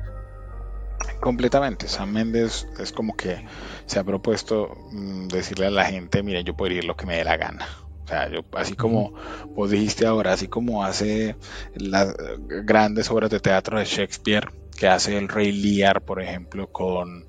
Completamente. 1.20 1.88
Sam 1.88 2.12
Méndez 2.12 2.68
es 2.80 2.92
como 2.92 3.16
que 3.16 3.46
se 3.86 4.00
ha 4.00 4.04
propuesto 4.04 4.70
mm, 4.92 5.28
decirle 5.28 5.68
a 5.68 5.72
la 5.72 5.86
gente, 5.86 6.24
miren, 6.24 6.46
yo 6.46 6.56
puedo 6.56 6.74
ir 6.74 6.86
lo 6.86 6.96
que 6.96 7.06
me 7.06 7.18
dé 7.18 7.24
la 7.24 7.38
gana. 7.38 7.68
O 8.04 8.08
sea, 8.08 8.30
yo, 8.30 8.42
así 8.54 8.76
como 8.76 9.14
vos 9.50 9.70
dijiste 9.70 10.06
ahora, 10.06 10.34
así 10.34 10.48
como 10.48 10.84
hace 10.84 11.36
las 11.76 12.16
grandes 12.48 13.12
obras 13.12 13.30
de 13.30 13.42
teatro 13.42 13.80
de 13.80 13.86
Shakespeare, 13.86 14.48
que 14.78 14.88
hace 14.88 15.18
el 15.18 15.28
Rey 15.28 15.52
Lear, 15.52 16.02
por 16.02 16.22
ejemplo, 16.22 16.72
con, 16.72 17.26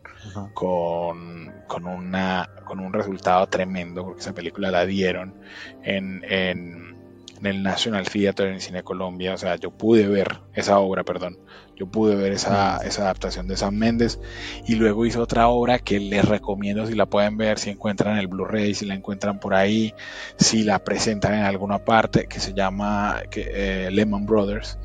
con, 0.55 1.53
con, 1.67 1.87
una, 1.87 2.49
con 2.65 2.79
un 2.79 2.93
resultado 2.93 3.49
tremendo, 3.49 4.05
porque 4.05 4.21
esa 4.21 4.35
película 4.35 4.71
la 4.71 4.87
dieron 4.87 5.35
en, 5.83 6.23
en, 6.29 6.98
en 7.41 7.47
el 7.47 7.63
National 7.63 8.09
Theatre 8.09 8.53
en 8.53 8.61
Cine 8.61 8.83
Colombia. 8.83 9.35
O 9.35 9.39
sea, 9.39 9.57
yo 9.57 9.71
pude 9.71 10.09
ver 10.09 10.41
esa 10.55 10.79
obra, 10.79 11.05
perdón, 11.05 11.39
yo 11.77 11.87
pude 11.87 12.17
ver 12.17 12.33
esa, 12.33 12.79
esa 12.79 13.03
adaptación 13.03 13.47
de 13.47 13.57
Sam 13.57 13.75
Méndez 13.75 14.19
y 14.67 14.75
luego 14.75 15.07
hizo 15.07 15.23
otra 15.23 15.49
obra 15.49 15.79
que 15.79 16.01
les 16.01 16.25
recomiendo 16.25 16.87
si 16.87 16.95
la 16.95 17.07
pueden 17.07 17.37
ver, 17.37 17.59
si 17.59 17.71
encuentran 17.71 18.19
el 18.19 18.27
Blu-ray, 18.27 18.75
si 18.75 18.87
la 18.87 18.95
encuentran 18.95 19.39
por 19.39 19.55
ahí, 19.55 19.95
si 20.37 20.65
la 20.65 20.81
presentan 20.81 21.35
en 21.35 21.45
alguna 21.45 21.85
parte, 21.85 22.27
que 22.27 22.41
se 22.41 22.53
llama 22.53 23.23
eh, 23.33 23.89
Lemon 23.93 24.27
Brothers, 24.27 24.79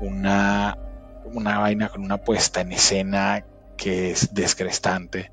una, 0.00 0.76
una 1.24 1.58
vaina 1.58 1.88
con 1.88 2.02
una 2.02 2.18
puesta 2.18 2.60
en 2.60 2.72
escena 2.72 3.44
que 3.78 4.10
es 4.10 4.34
descrestante 4.34 5.30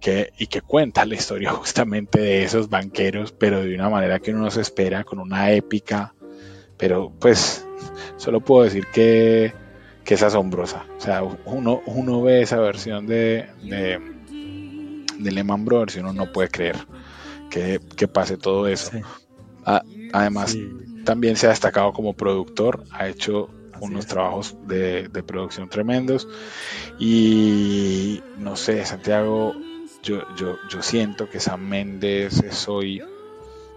que, 0.00 0.32
y 0.36 0.48
que 0.48 0.60
cuenta 0.60 1.06
la 1.06 1.14
historia 1.14 1.50
justamente 1.52 2.20
de 2.20 2.44
esos 2.44 2.68
banqueros, 2.68 3.32
pero 3.32 3.62
de 3.62 3.74
una 3.74 3.88
manera 3.88 4.20
que 4.20 4.32
uno 4.32 4.40
no 4.40 4.50
se 4.50 4.60
espera, 4.60 5.04
con 5.04 5.18
una 5.18 5.52
épica. 5.52 6.14
Pero 6.76 7.10
pues 7.18 7.66
solo 8.18 8.40
puedo 8.40 8.64
decir 8.64 8.88
que, 8.92 9.54
que 10.04 10.14
es 10.14 10.22
asombrosa. 10.22 10.84
O 10.98 11.00
sea, 11.00 11.22
uno, 11.22 11.80
uno 11.86 12.20
ve 12.20 12.42
esa 12.42 12.58
versión 12.58 13.06
de, 13.06 13.46
de, 13.62 13.98
de 15.18 15.32
Lehman 15.32 15.64
Brothers 15.64 15.96
y 15.96 16.00
uno 16.00 16.12
no 16.12 16.32
puede 16.32 16.48
creer 16.48 16.76
que, 17.48 17.80
que 17.96 18.08
pase 18.08 18.36
todo 18.36 18.66
eso. 18.66 18.90
además, 20.12 20.58
también 21.04 21.36
se 21.36 21.46
ha 21.46 21.50
destacado 21.50 21.92
como 21.92 22.14
productor, 22.14 22.84
ha 22.90 23.08
hecho 23.08 23.48
unos 23.84 24.06
trabajos 24.06 24.56
de, 24.66 25.08
producción 25.26 25.68
tremendos. 25.68 26.28
Y 26.98 28.22
no 28.38 28.56
sé, 28.56 28.84
Santiago, 28.84 29.54
yo, 30.02 30.22
yo, 30.36 30.58
yo 30.68 30.82
siento 30.82 31.28
que 31.28 31.40
Sam 31.40 31.68
Méndez 31.68 32.42
es 32.42 32.68
hoy 32.68 33.02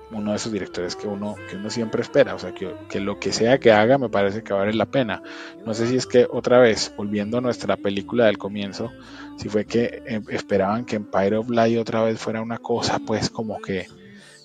uno 0.09 0.31
de 0.31 0.37
esos 0.37 0.53
directores 0.53 0.95
que 0.95 1.05
uno, 1.07 1.35
que 1.49 1.57
uno 1.57 1.69
siempre 1.69 2.01
espera. 2.01 2.35
O 2.35 2.39
sea, 2.39 2.53
que, 2.53 2.73
que, 2.89 2.99
lo 2.99 3.19
que 3.19 3.31
sea 3.31 3.59
que 3.59 3.71
haga 3.71 3.97
me 3.97 4.09
parece 4.09 4.43
que 4.43 4.53
vale 4.53 4.73
la 4.73 4.85
pena. 4.85 5.21
No 5.65 5.73
sé 5.73 5.87
si 5.87 5.95
es 5.95 6.05
que 6.05 6.27
otra 6.29 6.59
vez, 6.59 6.93
volviendo 6.95 7.37
a 7.37 7.41
nuestra 7.41 7.77
película 7.77 8.25
del 8.25 8.37
comienzo, 8.37 8.91
si 9.37 9.49
fue 9.49 9.65
que 9.65 10.03
eh, 10.05 10.21
esperaban 10.29 10.85
que 10.85 10.95
Empire 10.95 11.37
of 11.37 11.49
Light 11.49 11.77
otra 11.77 12.03
vez 12.03 12.19
fuera 12.19 12.41
una 12.41 12.57
cosa, 12.57 12.99
pues 12.99 13.29
como 13.29 13.59
que 13.59 13.87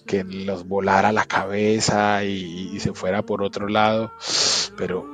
que 0.06 0.24
los 0.24 0.66
volara 0.66 1.12
la 1.12 1.24
cabeza 1.24 2.24
y, 2.24 2.78
se 2.80 2.92
fuera 2.92 3.22
por 3.22 3.42
otro 3.42 3.68
lado, 3.68 4.12
pero 4.76 5.06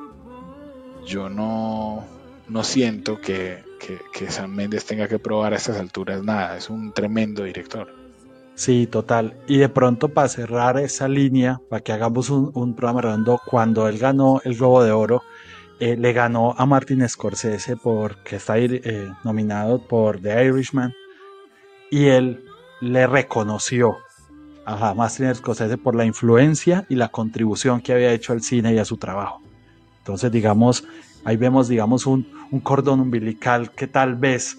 yo 1.09 1.29
no, 1.31 2.05
no 2.49 2.63
siento 2.63 3.21
que, 3.21 3.65
que, 4.13 4.31
Sam 4.31 4.55
Méndez 4.55 4.85
tenga 4.85 5.09
que 5.09 5.19
probar 5.19 5.55
a 5.55 5.57
estas 5.57 5.79
alturas 5.79 6.23
nada, 6.23 6.57
es 6.57 6.69
un 6.69 6.93
tremendo 6.93 7.45
director. 7.45 7.89
Sí, 8.55 8.87
total. 8.87 9.37
Y 9.47 9.59
de 9.59 9.69
pronto 9.69 10.09
para 10.09 10.29
cerrar 10.29 10.79
esa 10.79 11.09
línea, 11.09 11.61
para 11.71 11.81
que 11.81 11.93
hagamos 11.93 12.29
un, 12.29 12.51
un 12.55 12.75
programa 12.75 13.03
redondo, 13.03 13.41
cuando 13.47 13.89
él 13.89 13.99
ganó 13.99 14.41
el 14.45 14.57
Globo 14.57 14.85
de 14.85 14.91
Oro, 14.91 15.23
eh, 15.81 15.97
le 15.97 16.13
ganó 16.13 16.55
a 16.59 16.67
Martin 16.67 17.09
Scorsese 17.09 17.77
porque 17.77 18.37
está 18.37 18.59
eh, 18.59 19.09
nominado 19.23 19.79
por 19.87 20.21
The 20.21 20.45
Irishman 20.45 20.93
y 21.89 22.07
él 22.07 22.45
le 22.81 23.07
reconoció 23.07 23.97
a 24.67 24.93
Martin 24.93 25.35
Scorsese 25.35 25.79
por 25.79 25.95
la 25.95 26.05
influencia 26.05 26.85
y 26.91 26.97
la 26.97 27.09
contribución 27.09 27.81
que 27.81 27.95
había 27.95 28.13
hecho 28.13 28.35
al 28.35 28.43
cine 28.43 28.75
y 28.75 28.79
a 28.79 28.85
su 28.85 28.99
trabajo. 28.99 29.41
Entonces, 30.09 30.33
digamos, 30.33 30.85
ahí 31.23 31.37
vemos, 31.37 31.69
digamos, 31.69 32.07
un, 32.07 32.27
cordón 32.63 33.01
umbilical 33.01 33.73
que 33.73 33.87
tal 33.87 34.17
vez 34.17 34.57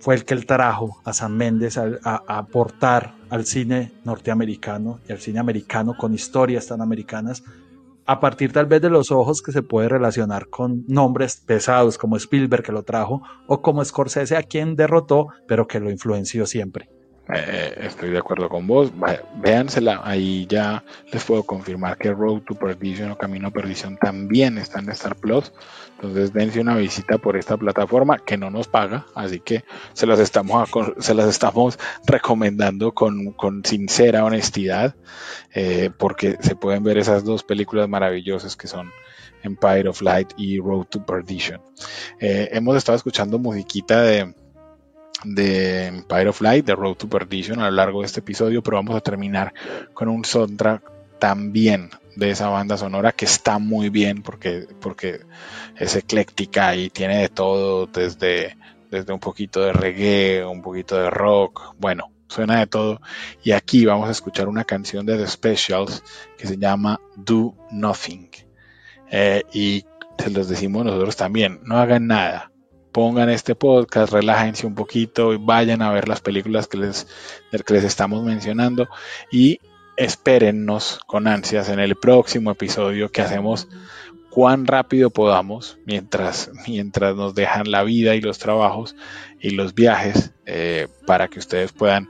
fue 0.00 0.16
el 0.16 0.26
que 0.26 0.34
él 0.34 0.44
trajo 0.44 1.00
a 1.02 1.14
San 1.14 1.34
Méndez 1.34 1.78
a, 1.78 2.22
aportar 2.26 3.14
al 3.30 3.46
cine 3.46 3.94
norteamericano 4.04 5.00
y 5.08 5.12
al 5.12 5.18
cine 5.18 5.38
americano 5.38 5.96
con 5.96 6.12
historias 6.12 6.66
tan 6.66 6.82
americanas, 6.82 7.42
a 8.04 8.20
partir 8.20 8.52
tal 8.52 8.66
vez 8.66 8.82
de 8.82 8.90
los 8.90 9.10
ojos 9.10 9.40
que 9.40 9.50
se 9.50 9.62
puede 9.62 9.88
relacionar 9.88 10.50
con 10.50 10.84
nombres 10.88 11.36
pesados 11.36 11.96
como 11.96 12.18
Spielberg 12.18 12.64
que 12.64 12.72
lo 12.72 12.82
trajo 12.82 13.22
o 13.46 13.62
como 13.62 13.82
Scorsese 13.82 14.36
a 14.36 14.42
quien 14.42 14.76
derrotó 14.76 15.28
pero 15.48 15.66
que 15.66 15.80
lo 15.80 15.90
influenció 15.90 16.44
siempre. 16.44 16.90
Eh, 17.32 17.74
estoy 17.82 18.10
de 18.10 18.18
acuerdo 18.18 18.48
con 18.48 18.66
vos. 18.66 18.92
Véansela, 19.36 20.02
ahí 20.04 20.46
ya 20.46 20.84
les 21.10 21.24
puedo 21.24 21.42
confirmar 21.44 21.96
que 21.96 22.12
Road 22.12 22.42
to 22.42 22.54
Perdition 22.54 23.12
o 23.12 23.18
Camino 23.18 23.48
a 23.48 23.50
Perdición 23.50 23.96
también 23.96 24.58
está 24.58 24.80
en 24.80 24.90
Star 24.90 25.16
Plus. 25.16 25.52
Entonces 25.94 26.32
dense 26.32 26.60
una 26.60 26.76
visita 26.76 27.16
por 27.18 27.36
esta 27.36 27.56
plataforma 27.56 28.18
que 28.18 28.36
no 28.36 28.50
nos 28.50 28.68
paga, 28.68 29.06
así 29.14 29.40
que 29.40 29.64
se 29.94 30.06
las 30.06 30.18
estamos, 30.18 30.68
se 30.98 31.14
las 31.14 31.28
estamos 31.28 31.78
recomendando 32.06 32.92
con, 32.92 33.32
con 33.32 33.64
sincera 33.64 34.24
honestidad, 34.24 34.94
eh, 35.54 35.90
porque 35.96 36.36
se 36.40 36.56
pueden 36.56 36.82
ver 36.82 36.98
esas 36.98 37.24
dos 37.24 37.42
películas 37.42 37.88
maravillosas 37.88 38.56
que 38.56 38.66
son 38.66 38.90
Empire 39.42 39.88
of 39.88 40.02
Light 40.02 40.32
y 40.36 40.58
Road 40.58 40.86
to 40.86 41.06
Perdition. 41.06 41.60
Eh, 42.18 42.50
hemos 42.52 42.76
estado 42.76 42.96
escuchando 42.96 43.38
musiquita 43.38 44.02
de 44.02 44.34
de 45.24 45.86
Empire 45.86 46.28
of 46.28 46.40
Light, 46.40 46.66
de 46.66 46.74
Road 46.74 46.96
to 46.96 47.08
Perdition 47.08 47.60
a 47.60 47.70
lo 47.70 47.76
largo 47.76 48.00
de 48.00 48.06
este 48.06 48.20
episodio, 48.20 48.62
pero 48.62 48.76
vamos 48.76 48.96
a 48.96 49.00
terminar 49.00 49.52
con 49.92 50.08
un 50.08 50.24
soundtrack 50.24 50.82
también 51.18 51.90
de 52.16 52.30
esa 52.30 52.48
banda 52.48 52.76
sonora 52.76 53.12
que 53.12 53.24
está 53.24 53.58
muy 53.58 53.88
bien 53.88 54.22
porque, 54.22 54.66
porque 54.80 55.20
es 55.76 55.96
ecléctica 55.96 56.76
y 56.76 56.90
tiene 56.90 57.22
de 57.22 57.28
todo, 57.28 57.86
desde, 57.86 58.56
desde 58.90 59.12
un 59.12 59.20
poquito 59.20 59.60
de 59.60 59.72
reggae, 59.72 60.44
un 60.44 60.62
poquito 60.62 60.96
de 60.96 61.10
rock, 61.10 61.74
bueno, 61.78 62.10
suena 62.28 62.58
de 62.58 62.66
todo. 62.66 63.00
Y 63.42 63.52
aquí 63.52 63.84
vamos 63.84 64.08
a 64.08 64.12
escuchar 64.12 64.48
una 64.48 64.64
canción 64.64 65.06
de 65.06 65.16
The 65.16 65.26
Specials 65.26 66.02
que 66.36 66.46
se 66.46 66.58
llama 66.58 67.00
Do 67.16 67.54
Nothing. 67.70 68.30
Eh, 69.10 69.42
y 69.52 69.84
se 70.18 70.30
los 70.30 70.48
decimos 70.48 70.84
nosotros 70.84 71.16
también, 71.16 71.60
no 71.64 71.78
hagan 71.78 72.06
nada 72.06 72.50
pongan 72.94 73.28
este 73.28 73.56
podcast, 73.56 74.12
relájense 74.12 74.68
un 74.68 74.76
poquito 74.76 75.32
y 75.32 75.36
vayan 75.36 75.82
a 75.82 75.90
ver 75.90 76.06
las 76.06 76.20
películas 76.20 76.68
que 76.68 76.76
les, 76.76 77.08
que 77.50 77.74
les 77.74 77.82
estamos 77.82 78.22
mencionando 78.22 78.88
y 79.32 79.58
espérennos 79.96 81.00
con 81.04 81.26
ansias 81.26 81.70
en 81.70 81.80
el 81.80 81.96
próximo 81.96 82.52
episodio 82.52 83.10
que 83.10 83.20
hacemos 83.20 83.66
cuán 84.30 84.68
rápido 84.68 85.10
podamos 85.10 85.76
mientras, 85.84 86.52
mientras 86.68 87.16
nos 87.16 87.34
dejan 87.34 87.68
la 87.72 87.82
vida 87.82 88.14
y 88.14 88.20
los 88.20 88.38
trabajos 88.38 88.94
y 89.40 89.50
los 89.50 89.74
viajes 89.74 90.30
eh, 90.46 90.86
para 91.04 91.26
que 91.26 91.40
ustedes 91.40 91.72
puedan 91.72 92.08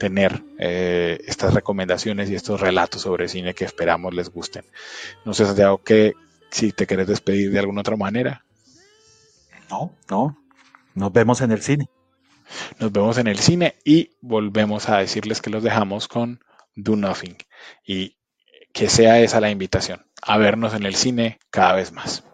tener 0.00 0.42
eh, 0.58 1.20
estas 1.28 1.54
recomendaciones 1.54 2.28
y 2.28 2.34
estos 2.34 2.60
relatos 2.60 3.02
sobre 3.02 3.28
cine 3.28 3.54
que 3.54 3.64
esperamos 3.64 4.12
les 4.12 4.30
gusten. 4.30 4.64
No 5.24 5.32
sé, 5.32 5.46
Santiago, 5.46 5.78
que 5.78 6.14
si 6.50 6.72
te 6.72 6.88
quieres 6.88 7.06
despedir 7.06 7.52
de 7.52 7.60
alguna 7.60 7.82
otra 7.82 7.96
manera. 7.96 8.43
No, 9.70 9.94
no. 10.10 10.38
Nos 10.94 11.12
vemos 11.12 11.40
en 11.40 11.52
el 11.52 11.62
cine. 11.62 11.88
Nos 12.78 12.92
vemos 12.92 13.18
en 13.18 13.26
el 13.26 13.38
cine 13.38 13.76
y 13.84 14.10
volvemos 14.20 14.88
a 14.88 14.98
decirles 14.98 15.40
que 15.40 15.50
los 15.50 15.62
dejamos 15.62 16.08
con 16.08 16.40
Do 16.76 16.96
Nothing 16.96 17.36
y 17.86 18.16
que 18.72 18.88
sea 18.88 19.20
esa 19.20 19.40
la 19.40 19.50
invitación, 19.50 20.04
a 20.20 20.36
vernos 20.36 20.74
en 20.74 20.84
el 20.84 20.94
cine 20.94 21.38
cada 21.50 21.74
vez 21.74 21.92
más. 21.92 22.24